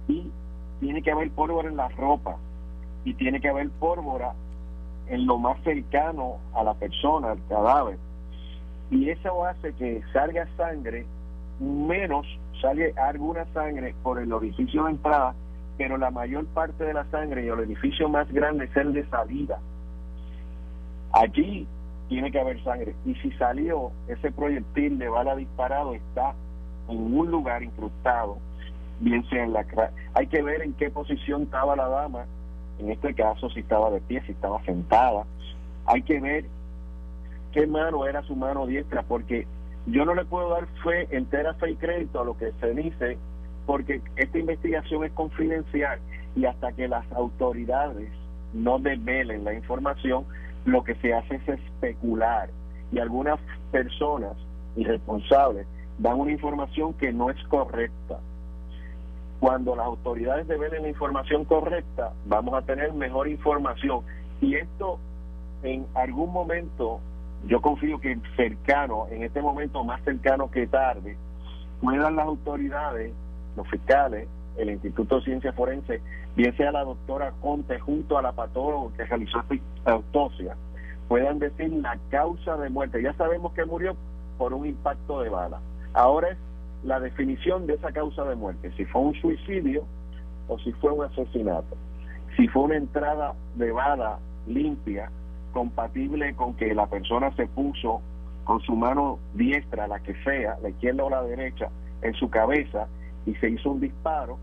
Y 0.07 0.31
tiene 0.79 1.01
que 1.01 1.11
haber 1.11 1.29
pólvora 1.31 1.69
en 1.69 1.77
la 1.77 1.89
ropa 1.89 2.37
y 3.05 3.13
tiene 3.13 3.39
que 3.39 3.49
haber 3.49 3.69
pólvora 3.69 4.33
en 5.07 5.25
lo 5.25 5.37
más 5.37 5.61
cercano 5.63 6.37
a 6.53 6.63
la 6.63 6.73
persona, 6.73 7.31
al 7.31 7.45
cadáver. 7.47 7.97
Y 8.91 9.09
eso 9.09 9.45
hace 9.45 9.73
que 9.73 10.01
salga 10.13 10.47
sangre, 10.57 11.05
menos 11.59 12.25
sale 12.61 12.93
alguna 12.97 13.45
sangre 13.53 13.93
por 14.03 14.19
el 14.19 14.33
orificio 14.33 14.85
de 14.85 14.91
entrada 14.91 15.35
pero 15.79 15.97
la 15.97 16.11
mayor 16.11 16.45
parte 16.47 16.83
de 16.83 16.93
la 16.93 17.05
sangre 17.05 17.45
y 17.45 17.47
el 17.47 17.61
edificio 17.61 18.09
más 18.09 18.29
grande 18.33 18.65
es 18.65 18.75
el 18.75 18.91
de 18.91 19.07
salida. 19.07 19.59
Allí 21.13 21.65
tiene 22.09 22.31
que 22.31 22.39
haber 22.39 22.61
sangre. 22.63 22.93
Y 23.05 23.15
si 23.15 23.31
salió 23.33 23.91
ese 24.07 24.31
proyectil 24.31 24.97
de 24.97 25.07
bala 25.07 25.35
disparado, 25.35 25.93
está 25.93 26.33
en 26.89 27.13
un 27.13 27.31
lugar 27.31 27.63
incrustado, 27.63 28.37
bien 28.99 29.23
sea 29.29 29.45
en 29.45 29.53
la... 29.53 29.65
Hay 30.13 30.27
que 30.27 30.41
ver 30.41 30.61
en 30.61 30.73
qué 30.73 30.89
posición 30.89 31.43
estaba 31.43 31.77
la 31.77 31.87
dama, 31.87 32.25
en 32.79 32.91
este 32.91 33.13
caso 33.13 33.49
si 33.51 33.61
estaba 33.61 33.89
de 33.91 34.01
pie, 34.01 34.21
si 34.25 34.33
estaba 34.33 34.61
sentada. 34.65 35.25
Hay 35.85 36.01
que 36.01 36.19
ver 36.19 36.45
qué 37.53 37.65
mano 37.67 38.05
era 38.05 38.23
su 38.23 38.35
mano 38.35 38.65
diestra, 38.65 39.03
porque 39.03 39.47
yo 39.85 40.03
no 40.03 40.13
le 40.13 40.25
puedo 40.25 40.49
dar 40.49 40.67
fe, 40.83 41.07
entera 41.15 41.53
fe 41.53 41.71
y 41.71 41.75
crédito 41.75 42.19
a 42.19 42.25
lo 42.25 42.37
que 42.37 42.51
se 42.59 42.73
dice 42.73 43.17
porque 43.69 44.01
esta 44.15 44.39
investigación 44.39 45.03
es 45.03 45.11
confidencial 45.11 45.99
y 46.35 46.45
hasta 46.45 46.71
que 46.71 46.87
las 46.87 47.05
autoridades 47.11 48.09
no 48.51 48.79
develen 48.79 49.43
la 49.43 49.53
información, 49.53 50.25
lo 50.65 50.83
que 50.83 50.95
se 50.95 51.13
hace 51.13 51.35
es 51.35 51.47
especular 51.47 52.49
y 52.91 52.99
algunas 52.99 53.39
personas 53.71 54.33
irresponsables 54.75 55.67
dan 55.97 56.19
una 56.19 56.31
información 56.31 56.93
que 56.93 57.11
no 57.11 57.29
es 57.29 57.41
correcta. 57.47 58.19
Cuando 59.39 59.75
las 59.75 59.85
autoridades 59.85 60.47
develen 60.47 60.83
la 60.83 60.89
información 60.89 61.45
correcta, 61.45 62.11
vamos 62.25 62.53
a 62.55 62.61
tener 62.61 62.93
mejor 62.93 63.27
información 63.27 64.01
y 64.41 64.55
esto 64.55 64.99
en 65.63 65.85
algún 65.93 66.31
momento, 66.31 66.99
yo 67.47 67.61
confío 67.61 67.99
que 67.99 68.17
cercano, 68.35 69.07
en 69.09 69.23
este 69.23 69.41
momento 69.41 69.83
más 69.83 70.01
cercano 70.03 70.49
que 70.49 70.67
tarde, 70.67 71.17
puedan 71.81 72.15
las 72.15 72.25
autoridades 72.25 73.13
los 73.55 73.67
fiscales, 73.67 74.27
el 74.59 74.69
Instituto 74.71 75.17
de 75.17 75.25
Ciencia 75.25 75.53
Forense, 75.53 76.01
bien 76.35 76.55
sea 76.57 76.71
la 76.71 76.83
doctora 76.83 77.33
Conte 77.41 77.79
junto 77.79 78.17
a 78.17 78.21
la 78.21 78.33
patóloga 78.33 78.95
que 78.95 79.05
realizó 79.05 79.39
esta 79.49 79.91
autopsia, 79.91 80.55
puedan 81.07 81.39
decir 81.39 81.71
la 81.73 81.97
causa 82.09 82.57
de 82.57 82.69
muerte. 82.69 83.01
Ya 83.01 83.13
sabemos 83.13 83.53
que 83.53 83.65
murió 83.65 83.95
por 84.37 84.53
un 84.53 84.65
impacto 84.65 85.21
de 85.21 85.29
bala. 85.29 85.59
Ahora 85.93 86.29
es 86.29 86.37
la 86.83 86.99
definición 86.99 87.67
de 87.67 87.73
esa 87.73 87.91
causa 87.91 88.23
de 88.25 88.35
muerte, 88.35 88.71
si 88.77 88.85
fue 88.85 89.01
un 89.01 89.13
suicidio 89.15 89.83
o 90.47 90.57
si 90.59 90.71
fue 90.73 90.91
un 90.91 91.05
asesinato. 91.05 91.75
Si 92.37 92.47
fue 92.47 92.63
una 92.63 92.77
entrada 92.77 93.33
de 93.55 93.71
bala 93.71 94.19
limpia, 94.47 95.11
compatible 95.51 96.35
con 96.35 96.53
que 96.55 96.73
la 96.73 96.87
persona 96.87 97.35
se 97.35 97.47
puso 97.47 98.01
con 98.43 98.61
su 98.61 98.75
mano 98.75 99.19
diestra, 99.33 99.87
la 99.87 99.99
que 99.99 100.15
sea, 100.23 100.57
la 100.61 100.69
izquierda 100.69 101.03
o 101.03 101.09
la 101.09 101.23
derecha, 101.23 101.69
en 102.01 102.13
su 102.13 102.29
cabeza 102.29 102.87
y 103.25 103.35
se 103.35 103.49
hizo 103.49 103.71
un 103.71 103.79
disparo, 103.79 104.37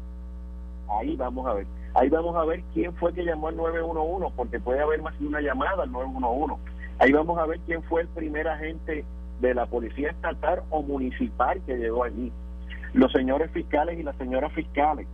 ahí 0.90 1.16
vamos 1.16 1.46
a 1.46 1.54
ver. 1.54 1.66
Ahí 1.94 2.08
vamos 2.08 2.36
a 2.36 2.44
ver 2.44 2.62
quién 2.74 2.92
fue 2.94 3.12
que 3.12 3.24
llamó 3.24 3.48
al 3.48 3.56
911, 3.56 4.32
porque 4.36 4.60
puede 4.60 4.80
haber 4.80 5.00
más 5.02 5.18
de 5.18 5.26
una 5.26 5.40
llamada 5.40 5.82
al 5.84 5.92
911. 5.92 6.54
Ahí 6.98 7.12
vamos 7.12 7.38
a 7.38 7.46
ver 7.46 7.58
quién 7.66 7.82
fue 7.84 8.02
el 8.02 8.08
primer 8.08 8.46
agente 8.48 9.04
de 9.40 9.54
la 9.54 9.66
policía 9.66 10.10
estatal 10.10 10.62
o 10.70 10.82
municipal 10.82 11.60
que 11.66 11.76
llegó 11.76 12.04
allí. 12.04 12.32
Los 12.94 13.12
señores 13.12 13.50
fiscales 13.50 13.98
y 13.98 14.02
las 14.02 14.16
señoras 14.16 14.52
fiscales. 14.52 15.06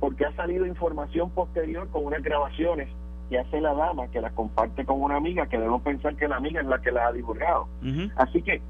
porque 0.00 0.24
ha 0.24 0.32
salido 0.32 0.64
información 0.64 1.28
posterior 1.30 1.86
con 1.90 2.06
unas 2.06 2.22
grabaciones 2.22 2.88
que 3.28 3.38
hace 3.38 3.60
la 3.60 3.74
dama, 3.74 4.08
que 4.08 4.20
las 4.22 4.32
comparte 4.32 4.84
con 4.86 5.02
una 5.02 5.16
amiga, 5.16 5.46
que 5.46 5.58
debemos 5.58 5.82
pensar 5.82 6.16
que 6.16 6.26
la 6.26 6.36
amiga 6.36 6.62
es 6.62 6.66
la 6.66 6.80
que 6.80 6.90
la 6.90 7.08
ha 7.08 7.12
divulgado. 7.12 7.68
Así 8.16 8.40
que 8.42 8.62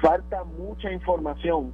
falta 0.00 0.44
mucha 0.44 0.92
información. 0.92 1.72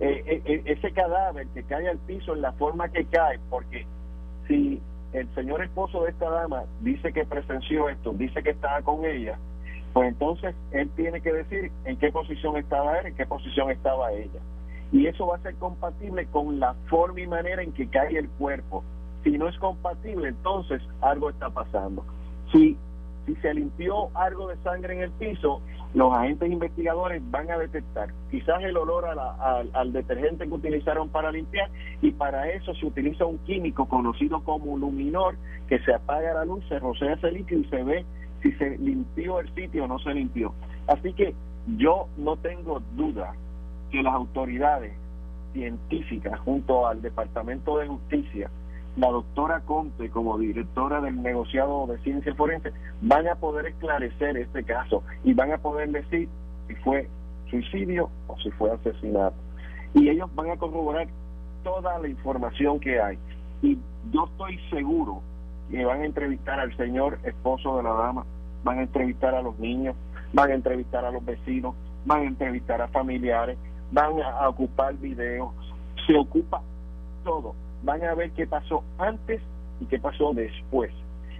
Eh, 0.00 0.62
ese 0.66 0.92
cadáver 0.92 1.46
que 1.48 1.62
cae 1.62 1.88
al 1.88 1.98
piso 1.98 2.34
en 2.34 2.42
la 2.42 2.52
forma 2.52 2.88
que 2.88 3.04
cae, 3.06 3.38
porque 3.48 3.86
si 4.48 4.82
el 5.12 5.32
señor 5.34 5.62
esposo 5.62 6.02
de 6.02 6.10
esta 6.10 6.28
dama 6.28 6.64
dice 6.80 7.12
que 7.12 7.24
presenció 7.24 7.88
esto, 7.88 8.12
dice 8.12 8.42
que 8.42 8.50
estaba 8.50 8.82
con 8.82 9.04
ella, 9.04 9.38
pues 9.92 10.08
entonces 10.08 10.56
él 10.72 10.90
tiene 10.96 11.20
que 11.20 11.32
decir 11.32 11.70
en 11.84 11.96
qué 11.98 12.10
posición 12.10 12.56
estaba 12.56 12.98
él, 12.98 13.06
en 13.06 13.14
qué 13.14 13.24
posición 13.24 13.70
estaba 13.70 14.10
ella. 14.12 14.40
Y 14.90 15.06
eso 15.06 15.26
va 15.26 15.36
a 15.36 15.40
ser 15.40 15.54
compatible 15.54 16.26
con 16.26 16.58
la 16.58 16.74
forma 16.88 17.20
y 17.20 17.26
manera 17.28 17.62
en 17.62 17.72
que 17.72 17.88
cae 17.88 18.18
el 18.18 18.28
cuerpo. 18.30 18.82
Si 19.22 19.38
no 19.38 19.48
es 19.48 19.56
compatible, 19.58 20.28
entonces 20.28 20.82
algo 21.00 21.30
está 21.30 21.48
pasando. 21.50 22.04
Si, 22.52 22.76
si 23.24 23.34
se 23.36 23.54
limpió 23.54 24.10
algo 24.14 24.48
de 24.48 24.56
sangre 24.58 24.94
en 24.94 25.02
el 25.02 25.10
piso, 25.12 25.62
los 25.94 26.12
agentes 26.12 26.50
investigadores 26.50 27.22
van 27.30 27.50
a 27.50 27.58
detectar 27.58 28.10
quizás 28.30 28.62
el 28.64 28.76
olor 28.76 29.04
al 29.06 29.92
detergente 29.92 30.46
que 30.46 30.52
utilizaron 30.52 31.08
para 31.08 31.30
limpiar 31.30 31.70
y 32.02 32.10
para 32.10 32.50
eso 32.50 32.74
se 32.74 32.84
utiliza 32.84 33.24
un 33.24 33.38
químico 33.38 33.86
conocido 33.86 34.42
como 34.42 34.76
luminor 34.76 35.36
que 35.68 35.78
se 35.80 35.94
apaga 35.94 36.34
la 36.34 36.44
luz, 36.44 36.64
se 36.68 36.80
rocea 36.80 37.14
ese 37.14 37.30
líquido 37.30 37.60
y 37.60 37.64
se 37.66 37.82
ve 37.84 38.04
si 38.42 38.52
se 38.52 38.76
limpió 38.78 39.38
el 39.38 39.54
sitio 39.54 39.84
o 39.84 39.86
no 39.88 40.00
se 40.00 40.12
limpió. 40.12 40.52
Así 40.88 41.12
que 41.12 41.34
yo 41.76 42.08
no 42.18 42.36
tengo 42.36 42.82
duda 42.96 43.32
que 43.90 44.02
las 44.02 44.14
autoridades 44.14 44.92
científicas 45.52 46.40
junto 46.40 46.88
al 46.88 47.00
Departamento 47.00 47.78
de 47.78 47.86
Justicia, 47.86 48.50
la 48.96 49.08
doctora 49.08 49.60
Conte 49.60 50.10
como 50.10 50.38
directora 50.38 51.00
del 51.00 51.20
negociado 51.22 51.86
de 51.86 51.98
ciencia 51.98 52.34
forense, 52.34 52.72
van 53.00 53.28
a 53.28 53.34
poder 53.34 53.66
esclarecer 53.66 54.36
este 54.36 54.64
caso 54.64 55.02
y 55.24 55.34
van 55.34 55.52
a 55.52 55.58
poder 55.58 55.90
decir 55.90 56.28
si 56.68 56.74
fue 56.76 57.08
suicidio 57.50 58.10
o 58.28 58.38
si 58.38 58.50
fue 58.52 58.70
asesinato. 58.70 59.36
Y 59.94 60.08
ellos 60.08 60.28
van 60.34 60.50
a 60.50 60.56
corroborar 60.56 61.08
toda 61.62 61.98
la 61.98 62.08
información 62.08 62.78
que 62.78 63.00
hay. 63.00 63.18
Y 63.62 63.78
yo 64.12 64.26
estoy 64.26 64.58
seguro 64.70 65.22
que 65.70 65.84
van 65.84 66.02
a 66.02 66.04
entrevistar 66.04 66.60
al 66.60 66.76
señor 66.76 67.18
esposo 67.24 67.76
de 67.78 67.82
la 67.82 67.92
dama, 67.92 68.24
van 68.62 68.78
a 68.78 68.82
entrevistar 68.82 69.34
a 69.34 69.42
los 69.42 69.58
niños, 69.58 69.96
van 70.32 70.50
a 70.50 70.54
entrevistar 70.54 71.04
a 71.04 71.10
los 71.10 71.24
vecinos, 71.24 71.74
van 72.04 72.20
a 72.20 72.24
entrevistar 72.24 72.80
a 72.82 72.88
familiares, 72.88 73.56
van 73.90 74.20
a, 74.20 74.48
ocupar 74.48 74.94
videos, 74.98 75.52
se 76.06 76.16
ocupa 76.16 76.60
todo. 77.24 77.54
Van 77.84 78.02
a 78.02 78.14
ver 78.14 78.30
qué 78.32 78.46
pasó 78.46 78.82
antes 78.98 79.40
y 79.80 79.86
qué 79.86 79.98
pasó 79.98 80.32
después. 80.32 80.90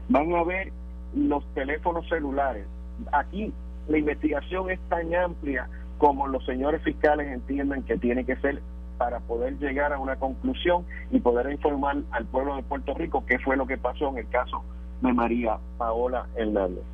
Van 0.09 0.33
a 0.35 0.45
ver 0.45 0.73
los 1.15 1.45
teléfonos 1.55 2.09
celulares. 2.09 2.67
Aquí 3.13 3.53
la 3.89 3.99
investigación 3.99 4.71
es 4.71 4.79
tan 4.89 5.15
amplia 5.15 5.69
como 5.99 6.27
los 6.27 6.45
señores 6.45 6.83
fiscales 6.83 7.29
entiendan 7.29 7.83
que 7.83 7.97
tiene 7.97 8.25
que 8.25 8.37
ser 8.37 8.61
para 8.99 9.21
poder 9.21 9.59
llegar 9.59 9.93
a 9.93 9.99
una 9.99 10.17
conclusión 10.17 10.85
y 11.11 11.21
poder 11.21 11.51
informar 11.51 11.97
al 12.11 12.25
pueblo 12.27 12.57
de 12.57 12.63
Puerto 12.63 12.95
Rico 12.95 13.25
qué 13.27 13.39
fue 13.39 13.57
lo 13.57 13.67
que 13.67 13.77
pasó 13.77 14.09
en 14.11 14.19
el 14.19 14.29
caso 14.29 14.63
de 15.01 15.13
María 15.13 15.59
Paola 15.79 16.27
Hernández. 16.37 16.85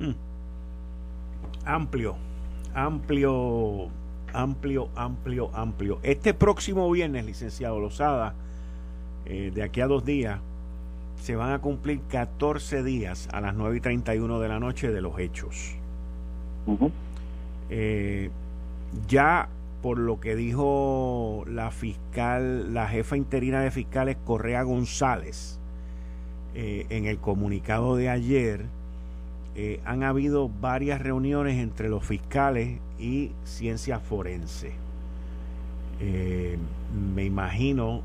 Hmm. 0.00 0.12
Amplio, 1.64 2.16
amplio, 2.74 3.88
amplio, 4.32 4.88
amplio, 4.94 5.50
amplio. 5.54 5.98
Este 6.02 6.34
próximo 6.34 6.90
viernes, 6.90 7.24
licenciado 7.24 7.80
Lozada, 7.80 8.34
eh, 9.26 9.50
de 9.54 9.62
aquí 9.62 9.80
a 9.80 9.86
dos 9.86 10.04
días, 10.04 10.40
se 11.20 11.36
van 11.36 11.52
a 11.52 11.58
cumplir 11.58 12.00
14 12.08 12.82
días 12.82 13.28
a 13.32 13.40
las 13.40 13.54
9 13.54 13.78
y 13.78 13.80
31 13.80 14.38
de 14.38 14.48
la 14.48 14.60
noche 14.60 14.90
de 14.90 15.00
los 15.00 15.18
hechos. 15.18 15.74
Eh, 17.70 18.30
ya 19.08 19.48
por 19.82 19.98
lo 19.98 20.20
que 20.20 20.36
dijo 20.36 21.44
la 21.48 21.70
fiscal, 21.70 22.74
la 22.74 22.88
jefa 22.88 23.16
interina 23.16 23.60
de 23.60 23.70
fiscales 23.70 24.16
Correa 24.24 24.62
González, 24.62 25.58
eh, 26.54 26.86
en 26.90 27.06
el 27.06 27.18
comunicado 27.18 27.96
de 27.96 28.08
ayer, 28.08 28.66
eh, 29.54 29.80
han 29.84 30.02
habido 30.02 30.48
varias 30.48 31.00
reuniones 31.00 31.56
entre 31.58 31.88
los 31.88 32.04
fiscales 32.04 32.78
y 32.98 33.32
ciencia 33.44 34.00
forense. 34.00 34.72
Me 37.14 37.24
imagino 37.24 38.02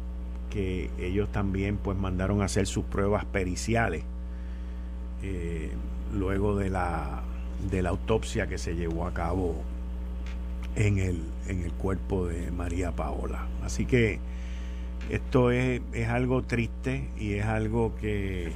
que 0.52 0.92
ellos 1.00 1.32
también 1.32 1.78
pues 1.78 1.98
mandaron 1.98 2.42
a 2.42 2.46
hacer 2.46 2.68
sus 2.68 2.86
pruebas 2.86 3.26
periciales 3.26 4.04
eh, 5.24 5.72
luego 6.14 6.56
de 6.56 6.70
la, 6.70 7.24
de 7.72 7.82
la 7.82 7.90
autopsia 7.90 8.46
que 8.46 8.60
se 8.60 8.76
llevó 8.76 9.08
a 9.08 9.14
cabo 9.14 9.56
en 10.76 11.00
el, 11.00 11.24
en 11.48 11.64
el 11.64 11.72
cuerpo 11.72 12.28
de 12.28 12.52
María 12.52 12.92
Paola. 12.92 13.48
Así 13.64 13.88
que 13.88 14.20
esto 15.10 15.50
es, 15.50 15.82
es 15.94 16.10
algo 16.10 16.44
triste 16.44 17.10
y 17.18 17.34
es 17.34 17.46
algo 17.46 17.96
que 17.96 18.52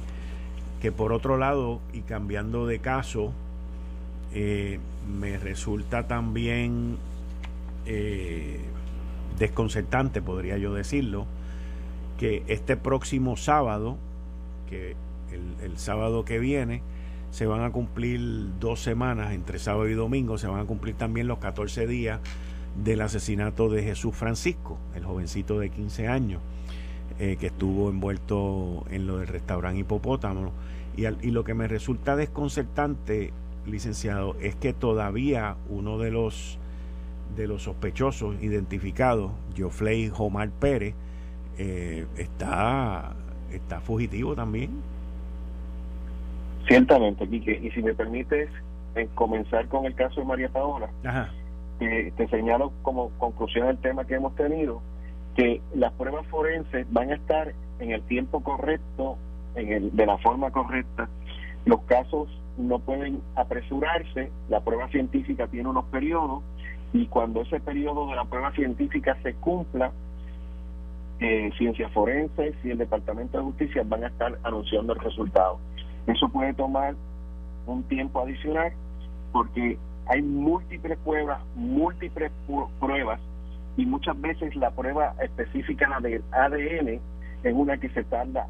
que 0.80 0.92
por 0.92 1.12
otro 1.12 1.36
lado, 1.36 1.80
y 1.92 2.02
cambiando 2.02 2.66
de 2.66 2.78
caso, 2.78 3.32
eh, 4.32 4.78
me 5.18 5.38
resulta 5.38 6.06
también 6.06 6.96
eh, 7.86 8.60
desconcertante, 9.38 10.20
podría 10.20 10.58
yo 10.58 10.74
decirlo, 10.74 11.26
que 12.16 12.42
este 12.46 12.76
próximo 12.76 13.36
sábado, 13.36 13.98
que 14.68 14.96
el, 15.62 15.78
sábado 15.78 16.24
que 16.24 16.38
viene, 16.38 16.82
se 17.30 17.46
van 17.46 17.62
a 17.62 17.70
cumplir 17.70 18.20
dos 18.58 18.80
semanas, 18.80 19.32
entre 19.32 19.58
sábado 19.58 19.88
y 19.88 19.94
domingo, 19.94 20.38
se 20.38 20.46
van 20.46 20.60
a 20.60 20.64
cumplir 20.64 20.94
también 20.94 21.26
los 21.26 21.38
14 21.38 21.86
días 21.86 22.20
del 22.82 23.00
asesinato 23.00 23.68
de 23.68 23.82
Jesús 23.82 24.14
Francisco, 24.14 24.78
el 24.94 25.04
jovencito 25.04 25.58
de 25.58 25.70
15 25.70 26.08
años, 26.08 26.40
eh, 27.18 27.36
que 27.38 27.46
estuvo 27.46 27.88
envuelto 27.90 28.84
en 28.90 29.06
lo 29.06 29.18
del 29.18 29.28
restaurante 29.28 29.80
Hipopótamo. 29.80 30.52
Y, 30.96 31.30
lo 31.30 31.44
que 31.44 31.52
me 31.52 31.68
resulta 31.68 32.16
desconcertante, 32.16 33.32
licenciado, 33.66 34.34
es 34.40 34.54
que 34.56 34.72
todavía 34.72 35.56
uno 35.68 35.98
de 35.98 36.10
los 36.10 36.58
de 37.36 37.48
los 37.48 37.64
sospechosos 37.64 38.40
identificados, 38.40 39.32
Geoffrey 39.54 40.10
Omar 40.16 40.48
Pérez, 40.50 40.94
eh, 41.58 42.06
está, 42.16 43.14
está 43.52 43.80
fugitivo 43.80 44.34
también. 44.34 44.70
Ciertamente, 46.68 47.28
Quique. 47.28 47.58
Y 47.62 47.70
si 47.70 47.82
me 47.82 47.94
permites 47.94 48.50
en 48.94 49.08
comenzar 49.08 49.68
con 49.68 49.84
el 49.86 49.94
caso 49.94 50.20
de 50.20 50.26
María 50.26 50.48
Paola, 50.48 50.88
te 51.78 52.28
señalo 52.28 52.72
como 52.82 53.10
conclusión 53.18 53.66
del 53.66 53.78
tema 53.78 54.04
que 54.04 54.14
hemos 54.14 54.34
tenido, 54.34 54.80
que 55.36 55.60
las 55.74 55.92
pruebas 55.92 56.26
forenses 56.28 56.86
van 56.90 57.10
a 57.10 57.14
estar 57.14 57.52
en 57.78 57.90
el 57.90 58.02
tiempo 58.02 58.42
correcto 58.42 59.18
de 59.54 60.06
la 60.06 60.18
forma 60.18 60.50
correcta. 60.50 61.08
Los 61.64 61.82
casos 61.82 62.28
no 62.56 62.78
pueden 62.78 63.20
apresurarse, 63.34 64.30
la 64.48 64.60
prueba 64.60 64.88
científica 64.88 65.46
tiene 65.46 65.68
unos 65.68 65.84
periodos 65.86 66.42
y 66.92 67.06
cuando 67.06 67.42
ese 67.42 67.60
periodo 67.60 68.08
de 68.08 68.16
la 68.16 68.24
prueba 68.24 68.52
científica 68.52 69.16
se 69.22 69.34
cumpla, 69.34 69.92
eh, 71.20 71.50
ciencias 71.56 71.90
forenses 71.92 72.54
y 72.64 72.70
el 72.70 72.78
Departamento 72.78 73.38
de 73.38 73.44
Justicia 73.44 73.82
van 73.86 74.04
a 74.04 74.08
estar 74.08 74.38
anunciando 74.42 74.92
el 74.92 75.00
resultado. 75.00 75.58
Eso 76.06 76.28
puede 76.28 76.52
tomar 76.54 76.94
un 77.66 77.82
tiempo 77.84 78.20
adicional 78.20 78.72
porque 79.32 79.78
hay 80.06 80.22
múltiples 80.22 80.98
pruebas, 80.98 81.40
múltiples 81.54 82.30
pruebas 82.78 83.20
y 83.76 83.86
muchas 83.86 84.20
veces 84.20 84.54
la 84.56 84.70
prueba 84.70 85.14
específica 85.20 85.88
la 85.88 86.00
del 86.00 86.22
ADN 86.32 87.00
es 87.42 87.54
una 87.54 87.76
que 87.78 87.88
se 87.90 88.04
tarda 88.04 88.46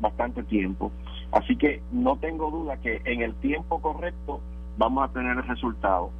bastante 0.00 0.42
tiempo. 0.44 0.92
Así 1.32 1.56
que 1.56 1.82
no 1.92 2.16
tengo 2.16 2.50
duda 2.50 2.76
que 2.78 3.00
en 3.04 3.22
el 3.22 3.34
tiempo 3.36 3.80
correcto 3.80 4.40
vamos 4.76 5.08
a 5.08 5.12
tener 5.12 5.36
el 5.36 5.46
resultado. 5.46 6.10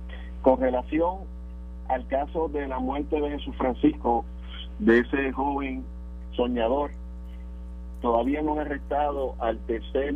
Con 0.42 0.60
relación 0.60 1.18
al 1.88 2.06
caso 2.08 2.48
de 2.48 2.68
la 2.68 2.78
muerte 2.78 3.20
de 3.20 3.30
Jesús 3.30 3.56
Francisco, 3.56 4.24
de 4.78 5.00
ese 5.00 5.32
joven 5.32 5.84
soñador, 6.32 6.90
todavía 8.00 8.42
no 8.42 8.52
han 8.52 8.60
arrestado 8.60 9.34
al 9.38 9.58
tercer 9.60 10.14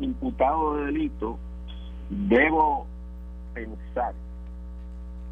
imputado 0.00 0.76
de 0.76 0.86
delito. 0.86 1.38
Debo 2.08 2.86
pensar 3.54 4.14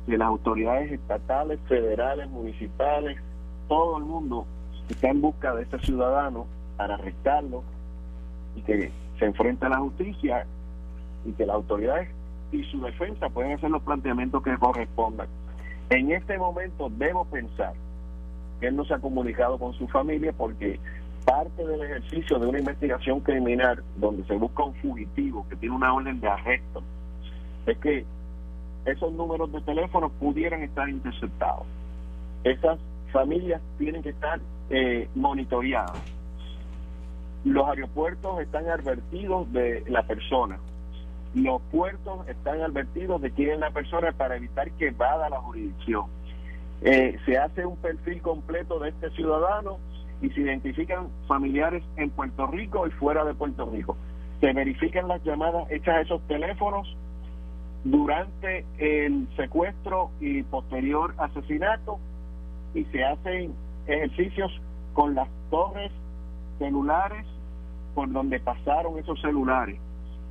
que 0.06 0.16
las 0.16 0.28
autoridades 0.28 0.92
estatales, 0.92 1.58
federales, 1.68 2.28
municipales, 2.30 3.18
todo 3.68 3.98
el 3.98 4.04
mundo 4.04 4.46
está 4.88 5.08
en 5.08 5.20
busca 5.20 5.54
de 5.54 5.62
este 5.62 5.78
ciudadano 5.80 6.46
para 6.76 6.94
arrestarlo 6.94 7.62
y 8.56 8.62
que 8.62 8.90
se 9.18 9.24
enfrente 9.24 9.66
a 9.66 9.70
la 9.70 9.78
justicia 9.78 10.46
y 11.24 11.32
que 11.32 11.44
las 11.44 11.56
autoridades 11.56 12.08
y 12.52 12.62
su 12.64 12.80
defensa 12.80 13.28
pueden 13.28 13.52
hacer 13.52 13.70
los 13.70 13.82
planteamientos 13.82 14.42
que 14.42 14.56
correspondan. 14.56 15.26
En 15.90 16.12
este 16.12 16.38
momento 16.38 16.90
debo 16.90 17.24
pensar 17.26 17.74
él 18.60 18.76
no 18.76 18.84
se 18.84 18.94
ha 18.94 18.98
comunicado 18.98 19.58
con 19.58 19.72
su 19.74 19.86
familia 19.88 20.32
porque 20.32 20.80
parte 21.24 21.66
del 21.66 21.82
ejercicio 21.82 22.38
de 22.38 22.46
una 22.46 22.58
investigación 22.58 23.20
criminal 23.20 23.82
donde 23.96 24.24
se 24.24 24.34
busca 24.34 24.64
un 24.64 24.74
fugitivo 24.76 25.46
que 25.48 25.56
tiene 25.56 25.76
una 25.76 25.92
orden 25.92 26.20
de 26.20 26.28
arresto 26.28 26.82
es 27.66 27.78
que 27.78 28.04
esos 28.86 29.12
números 29.12 29.52
de 29.52 29.60
teléfono 29.60 30.08
pudieran 30.08 30.62
estar 30.62 30.88
interceptados. 30.88 31.66
Esas 32.44 32.78
familias 33.12 33.60
tienen 33.76 34.02
que 34.02 34.10
estar 34.10 34.40
eh, 34.70 35.08
monitoreadas. 35.14 35.98
Los 37.44 37.68
aeropuertos 37.68 38.40
están 38.40 38.68
advertidos 38.68 39.52
de 39.52 39.84
la 39.88 40.02
persona. 40.04 40.58
Los 41.34 41.60
puertos 41.70 42.26
están 42.28 42.62
advertidos 42.62 43.20
de 43.20 43.30
quién 43.30 43.50
es 43.50 43.58
la 43.58 43.70
persona 43.70 44.12
para 44.12 44.36
evitar 44.36 44.70
que 44.72 44.90
vada 44.90 45.28
la 45.28 45.40
jurisdicción. 45.40 46.06
Eh, 46.82 47.18
se 47.26 47.36
hace 47.36 47.66
un 47.66 47.76
perfil 47.76 48.22
completo 48.22 48.78
de 48.78 48.90
este 48.90 49.10
ciudadano 49.10 49.78
y 50.22 50.30
se 50.30 50.40
identifican 50.40 51.08
familiares 51.26 51.82
en 51.96 52.10
Puerto 52.10 52.46
Rico 52.46 52.86
y 52.86 52.90
fuera 52.90 53.24
de 53.24 53.34
Puerto 53.34 53.68
Rico. 53.70 53.96
Se 54.40 54.52
verifican 54.52 55.08
las 55.08 55.22
llamadas 55.24 55.70
hechas 55.70 55.96
a 55.96 56.00
esos 56.02 56.20
teléfonos 56.28 56.96
durante 57.84 58.64
el 58.78 59.28
secuestro 59.36 60.10
y 60.20 60.42
posterior 60.44 61.14
asesinato 61.18 61.98
y 62.74 62.84
se 62.86 63.04
hacen 63.04 63.52
ejercicios 63.86 64.52
con 64.94 65.14
las 65.14 65.28
torres 65.50 65.90
celulares 66.58 67.24
por 67.94 68.10
donde 68.12 68.40
pasaron 68.40 68.98
esos 68.98 69.20
celulares 69.20 69.80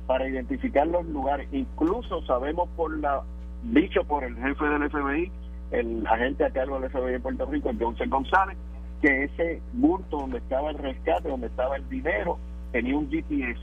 para 0.06 0.28
identificar 0.28 0.86
los 0.86 1.06
lugares. 1.06 1.48
Incluso 1.52 2.22
sabemos 2.22 2.68
por 2.76 2.96
la 2.98 3.22
dicho 3.62 4.04
por 4.04 4.24
el 4.24 4.36
jefe 4.36 4.64
del 4.64 4.90
FBI, 4.90 5.32
el 5.70 6.06
agente 6.06 6.44
a 6.44 6.50
cargo 6.50 6.80
del 6.80 6.90
FBI 6.90 7.12
de 7.12 7.20
Puerto 7.20 7.46
Rico, 7.46 7.70
José 7.78 8.06
González, 8.06 8.56
que 9.00 9.24
ese 9.24 9.62
bulto 9.72 10.18
donde 10.18 10.38
estaba 10.38 10.70
el 10.70 10.78
rescate, 10.78 11.28
donde 11.28 11.48
estaba 11.48 11.76
el 11.76 11.88
dinero, 11.88 12.38
tenía 12.72 12.96
un 12.96 13.10
GPS. 13.10 13.60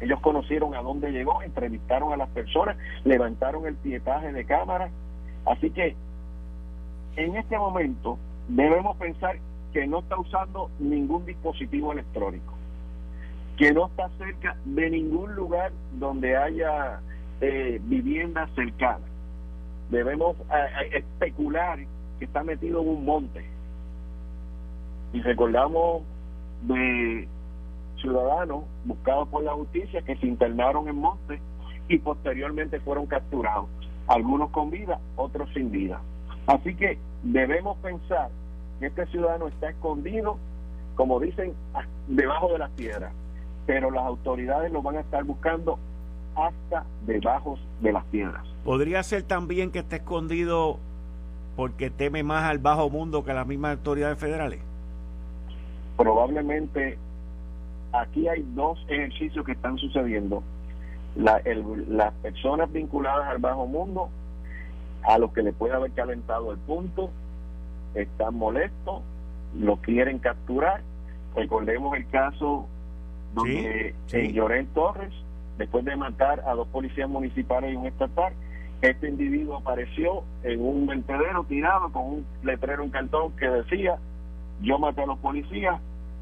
Ellos 0.00 0.20
conocieron 0.20 0.74
a 0.74 0.82
dónde 0.82 1.10
llegó, 1.10 1.42
entrevistaron 1.42 2.12
a 2.12 2.16
las 2.16 2.28
personas, 2.30 2.76
levantaron 3.04 3.66
el 3.66 3.74
pietaje 3.76 4.32
de 4.32 4.44
cámara. 4.44 4.90
Así 5.44 5.70
que 5.70 5.96
en 7.16 7.36
este 7.36 7.58
momento 7.58 8.18
debemos 8.48 8.96
pensar 8.96 9.38
que 9.72 9.86
no 9.86 10.00
está 10.00 10.18
usando 10.18 10.70
ningún 10.78 11.26
dispositivo 11.26 11.92
electrónico, 11.92 12.54
que 13.56 13.72
no 13.72 13.86
está 13.86 14.08
cerca 14.18 14.56
de 14.64 14.90
ningún 14.90 15.34
lugar 15.34 15.72
donde 15.98 16.36
haya 16.36 17.00
eh, 17.40 17.80
viviendas 17.82 18.48
cercanas. 18.54 19.07
Debemos 19.90 20.36
eh, 20.36 20.66
eh, 20.82 20.98
especular 20.98 21.78
que 22.18 22.24
está 22.24 22.42
metido 22.42 22.82
en 22.82 22.88
un 22.88 23.04
monte. 23.04 23.44
Y 25.12 25.20
recordamos 25.22 26.02
de 26.62 27.28
ciudadanos 28.00 28.64
buscados 28.84 29.28
por 29.28 29.42
la 29.42 29.52
justicia 29.52 30.02
que 30.02 30.16
se 30.16 30.26
internaron 30.26 30.88
en 30.88 30.96
Monte 30.96 31.40
y 31.88 31.98
posteriormente 31.98 32.80
fueron 32.80 33.06
capturados, 33.06 33.66
algunos 34.06 34.50
con 34.50 34.70
vida, 34.70 35.00
otros 35.16 35.48
sin 35.54 35.70
vida. 35.70 36.00
Así 36.46 36.74
que 36.74 36.98
debemos 37.22 37.76
pensar 37.78 38.30
que 38.80 38.86
este 38.86 39.06
ciudadano 39.06 39.48
está 39.48 39.70
escondido, 39.70 40.38
como 40.94 41.20
dicen, 41.20 41.54
debajo 42.06 42.52
de 42.52 42.58
las 42.58 42.70
piedras, 42.70 43.12
pero 43.66 43.90
las 43.90 44.04
autoridades 44.04 44.72
lo 44.72 44.82
van 44.82 44.96
a 44.96 45.00
estar 45.00 45.24
buscando 45.24 45.78
hasta 46.46 46.84
debajo 47.06 47.58
de 47.80 47.92
las 47.92 48.04
piedras. 48.06 48.44
Podría 48.64 49.02
ser 49.02 49.22
también 49.22 49.70
que 49.70 49.80
esté 49.80 49.96
escondido 49.96 50.78
porque 51.56 51.90
teme 51.90 52.22
más 52.22 52.44
al 52.44 52.58
bajo 52.58 52.88
mundo 52.90 53.24
que 53.24 53.32
a 53.32 53.34
las 53.34 53.46
mismas 53.46 53.78
autoridades 53.78 54.18
federales 54.18 54.60
probablemente 55.98 56.96
aquí 57.92 58.28
hay 58.28 58.46
dos 58.54 58.78
ejercicios 58.88 59.44
que 59.44 59.52
están 59.52 59.76
sucediendo. 59.76 60.42
las 61.16 62.14
personas 62.22 62.72
vinculadas 62.72 63.28
al 63.28 63.38
bajo 63.38 63.66
mundo, 63.66 64.08
a 65.02 65.18
los 65.18 65.32
que 65.32 65.42
le 65.42 65.52
puede 65.52 65.74
haber 65.74 65.90
calentado 65.92 66.52
el 66.52 66.58
punto, 66.58 67.10
están 67.94 68.36
molestos, 68.36 69.02
lo 69.58 69.76
quieren 69.78 70.20
capturar. 70.20 70.82
Recordemos 71.34 71.96
el 71.96 72.08
caso 72.08 72.66
donde 73.34 73.94
en 74.12 74.32
Llorén 74.32 74.66
Torres, 74.68 75.12
después 75.58 75.84
de 75.84 75.96
matar 75.96 76.42
a 76.46 76.54
dos 76.54 76.68
policías 76.68 77.08
municipales 77.08 77.72
y 77.72 77.76
un 77.76 77.86
estatal, 77.86 78.32
este 78.80 79.08
individuo 79.08 79.56
apareció 79.56 80.22
en 80.44 80.60
un 80.60 80.86
vertedero 80.86 81.44
tirado 81.44 81.90
con 81.90 82.04
un 82.04 82.26
letrero 82.44 82.84
en 82.84 82.90
cantón 82.90 83.32
que 83.36 83.48
decía 83.48 83.98
yo 84.62 84.78
maté 84.78 85.02
a 85.02 85.06
los 85.06 85.18
policías 85.18 85.80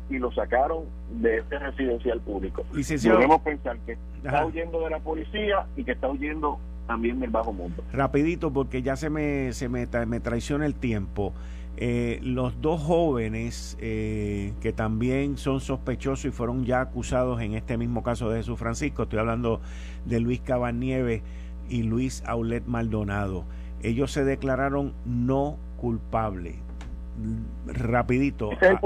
y 0.09 0.19
lo 0.19 0.31
sacaron 0.33 0.85
de 1.21 1.39
este 1.39 1.59
residencial 1.59 2.21
público. 2.21 2.65
Debemos 2.73 3.41
pensar 3.43 3.79
que 3.81 3.97
está 4.25 4.45
huyendo 4.45 4.81
de 4.81 4.91
la 4.91 5.01
policía 5.01 5.67
y 5.77 5.85
que 5.85 5.93
está 5.93 6.09
huyendo 6.09 6.59
también 6.87 7.19
del 7.19 7.31
bajo 7.31 7.53
mundo. 7.53 7.83
Rapidito, 7.93 8.53
porque 8.53 8.83
ya 8.83 8.97
se 8.97 9.11
me, 9.11 9.53
se 9.53 9.69
me, 9.69 9.87
me 10.07 10.21
traiciona 10.21 10.67
el 10.67 10.75
tiempo. 10.75 11.33
Eh, 11.79 12.21
los 12.23 12.61
dos 12.63 12.83
jóvenes 12.83 13.77
eh, 13.81 14.55
que 14.63 14.73
también 14.73 15.37
son 15.37 15.61
sospechosos 15.61 16.25
y 16.25 16.31
fueron 16.31 16.65
ya 16.65 16.81
acusados 16.81 17.43
en 17.43 17.53
este 17.53 17.77
mismo 17.77 18.03
caso 18.03 18.31
de 18.31 18.39
Jesús 18.39 18.59
Francisco, 18.59 19.03
estoy 19.03 19.19
hablando 19.19 19.61
de 20.07 20.21
Luis 20.21 20.41
Cabanieves 20.41 21.23
y 21.69 21.83
Luis 21.83 22.23
Aulet 22.27 22.65
Maldonado. 22.67 23.45
Ellos 23.83 24.11
se 24.11 24.25
declararon 24.25 24.95
no 25.05 25.59
culpables 25.77 26.57
rapidito. 27.67 28.53
Ese 28.53 28.79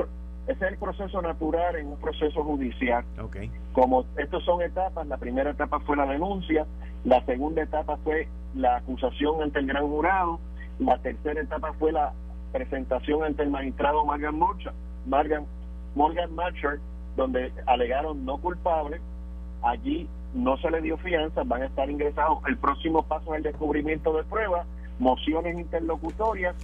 es, 0.48 0.62
el, 0.62 0.76
proceso 0.78 1.22
natural 1.22 1.76
en 1.76 1.88
un 1.88 1.96
proceso 1.98 2.42
judicial. 2.42 3.04
Okay. 3.20 3.50
Como 3.72 4.04
estos 4.16 4.44
son 4.44 4.62
etapas, 4.62 5.06
la 5.06 5.16
primera 5.16 5.50
etapa 5.50 5.78
fue 5.80 5.96
la 5.96 6.06
denuncia, 6.06 6.66
la 7.04 7.24
segunda 7.24 7.62
etapa 7.62 7.98
fue 8.02 8.28
la 8.54 8.76
acusación 8.76 9.42
ante 9.42 9.60
el 9.60 9.66
gran 9.66 9.86
jurado, 9.86 10.40
la 10.80 10.98
tercera 10.98 11.40
etapa 11.40 11.72
fue 11.78 11.92
la 11.92 12.12
presentación 12.52 13.24
ante 13.24 13.42
el 13.42 13.50
magistrado 13.50 14.04
Morgan 14.04 14.38
Marcher, 14.38 14.72
Morgan, 15.06 15.46
Morgan 15.94 16.34
Marcher 16.34 16.80
donde 17.16 17.52
alegaron 17.66 18.24
no 18.24 18.38
culpable. 18.38 19.00
Allí 19.62 20.08
no 20.34 20.56
se 20.58 20.70
le 20.70 20.80
dio 20.80 20.96
fianza, 20.98 21.42
van 21.44 21.62
a 21.62 21.66
estar 21.66 21.90
ingresados. 21.90 22.38
El 22.46 22.56
próximo 22.56 23.02
paso 23.02 23.32
es 23.32 23.38
el 23.38 23.42
descubrimiento 23.44 24.12
de 24.14 24.24
pruebas, 24.24 24.66
mociones 24.98 25.58
interlocutorias 25.58 26.56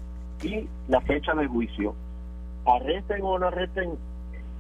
y 0.42 0.68
la 0.88 1.00
fecha 1.02 1.34
del 1.34 1.48
juicio. 1.48 1.94
Arresten 2.66 3.22
o 3.22 3.38
no 3.38 3.48
arresten 3.48 3.92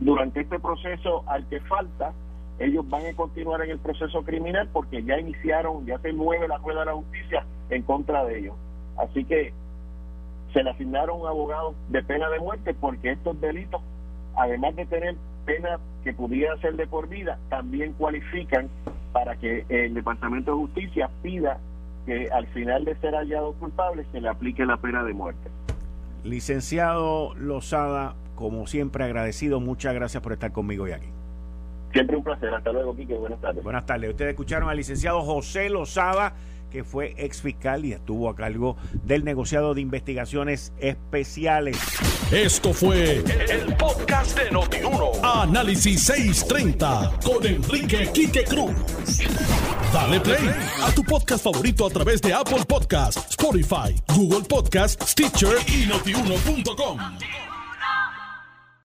durante 0.00 0.40
este 0.40 0.58
proceso 0.58 1.24
al 1.26 1.46
que 1.48 1.60
falta, 1.60 2.12
ellos 2.58 2.88
van 2.88 3.06
a 3.06 3.14
continuar 3.14 3.62
en 3.62 3.70
el 3.70 3.78
proceso 3.78 4.22
criminal 4.22 4.68
porque 4.72 5.02
ya 5.02 5.18
iniciaron, 5.18 5.84
ya 5.86 5.98
se 5.98 6.12
mueve 6.12 6.48
la 6.48 6.58
rueda 6.58 6.80
de 6.80 6.86
la 6.86 6.94
justicia 6.94 7.44
en 7.70 7.82
contra 7.82 8.24
de 8.24 8.38
ellos. 8.38 8.54
Así 8.96 9.24
que 9.24 9.52
se 10.56 10.62
le 10.62 10.70
asignaron 10.70 11.20
un 11.20 11.26
abogado 11.26 11.74
de 11.90 12.02
pena 12.02 12.30
de 12.30 12.40
muerte 12.40 12.72
porque 12.72 13.12
estos 13.12 13.38
delitos, 13.42 13.82
además 14.34 14.74
de 14.74 14.86
tener 14.86 15.14
pena 15.44 15.78
que 16.02 16.14
pudiera 16.14 16.56
ser 16.62 16.76
de 16.76 16.86
por 16.86 17.10
vida, 17.10 17.38
también 17.50 17.92
cualifican 17.92 18.70
para 19.12 19.36
que 19.36 19.66
el 19.68 19.92
Departamento 19.92 20.52
de 20.52 20.56
Justicia 20.56 21.10
pida 21.22 21.58
que 22.06 22.30
al 22.32 22.46
final 22.46 22.86
de 22.86 22.96
ser 22.96 23.14
hallado 23.14 23.52
culpable 23.52 24.06
se 24.12 24.20
le 24.22 24.30
aplique 24.30 24.64
la 24.64 24.78
pena 24.78 25.04
de 25.04 25.12
muerte. 25.12 25.50
Licenciado 26.24 27.34
Lozada, 27.34 28.14
como 28.34 28.66
siempre 28.66 29.04
agradecido, 29.04 29.60
muchas 29.60 29.92
gracias 29.92 30.22
por 30.22 30.32
estar 30.32 30.52
conmigo 30.52 30.84
hoy 30.84 30.92
aquí. 30.92 31.08
Siempre 31.92 32.16
un 32.16 32.24
placer, 32.24 32.54
hasta 32.54 32.72
luego, 32.72 32.96
Quique, 32.96 33.14
buenas 33.14 33.42
tardes. 33.42 33.62
Buenas 33.62 33.84
tardes, 33.84 34.08
ustedes 34.08 34.30
escucharon 34.30 34.70
al 34.70 34.78
licenciado 34.78 35.20
José 35.20 35.68
Lozada, 35.68 36.32
que 36.76 36.84
fue 36.84 37.14
ex 37.16 37.40
fiscal 37.40 37.86
y 37.86 37.94
estuvo 37.94 38.28
a 38.28 38.36
cargo 38.36 38.76
del 39.02 39.24
negociado 39.24 39.72
de 39.72 39.80
investigaciones 39.80 40.74
especiales. 40.78 41.78
Esto 42.30 42.74
fue 42.74 43.24
el, 43.48 43.74
podcast 43.76 44.38
de 44.38 44.50
Notiuno. 44.50 45.12
Análisis 45.22 46.02
630 46.02 47.12
con 47.24 47.46
Enrique 47.46 48.10
Quique 48.12 48.44
Cruz. 48.44 48.74
Dale 49.90 50.20
play 50.20 50.50
a 50.82 50.92
tu 50.94 51.02
podcast 51.02 51.44
favorito 51.44 51.86
a 51.86 51.88
través 51.88 52.20
de 52.20 52.34
Apple 52.34 52.66
Podcasts, 52.68 53.24
Spotify, 53.30 53.98
Google 54.14 54.46
Podcasts, 54.46 55.12
Stitcher 55.12 55.56
y 55.68 55.86
notiuno.com. 55.86 56.98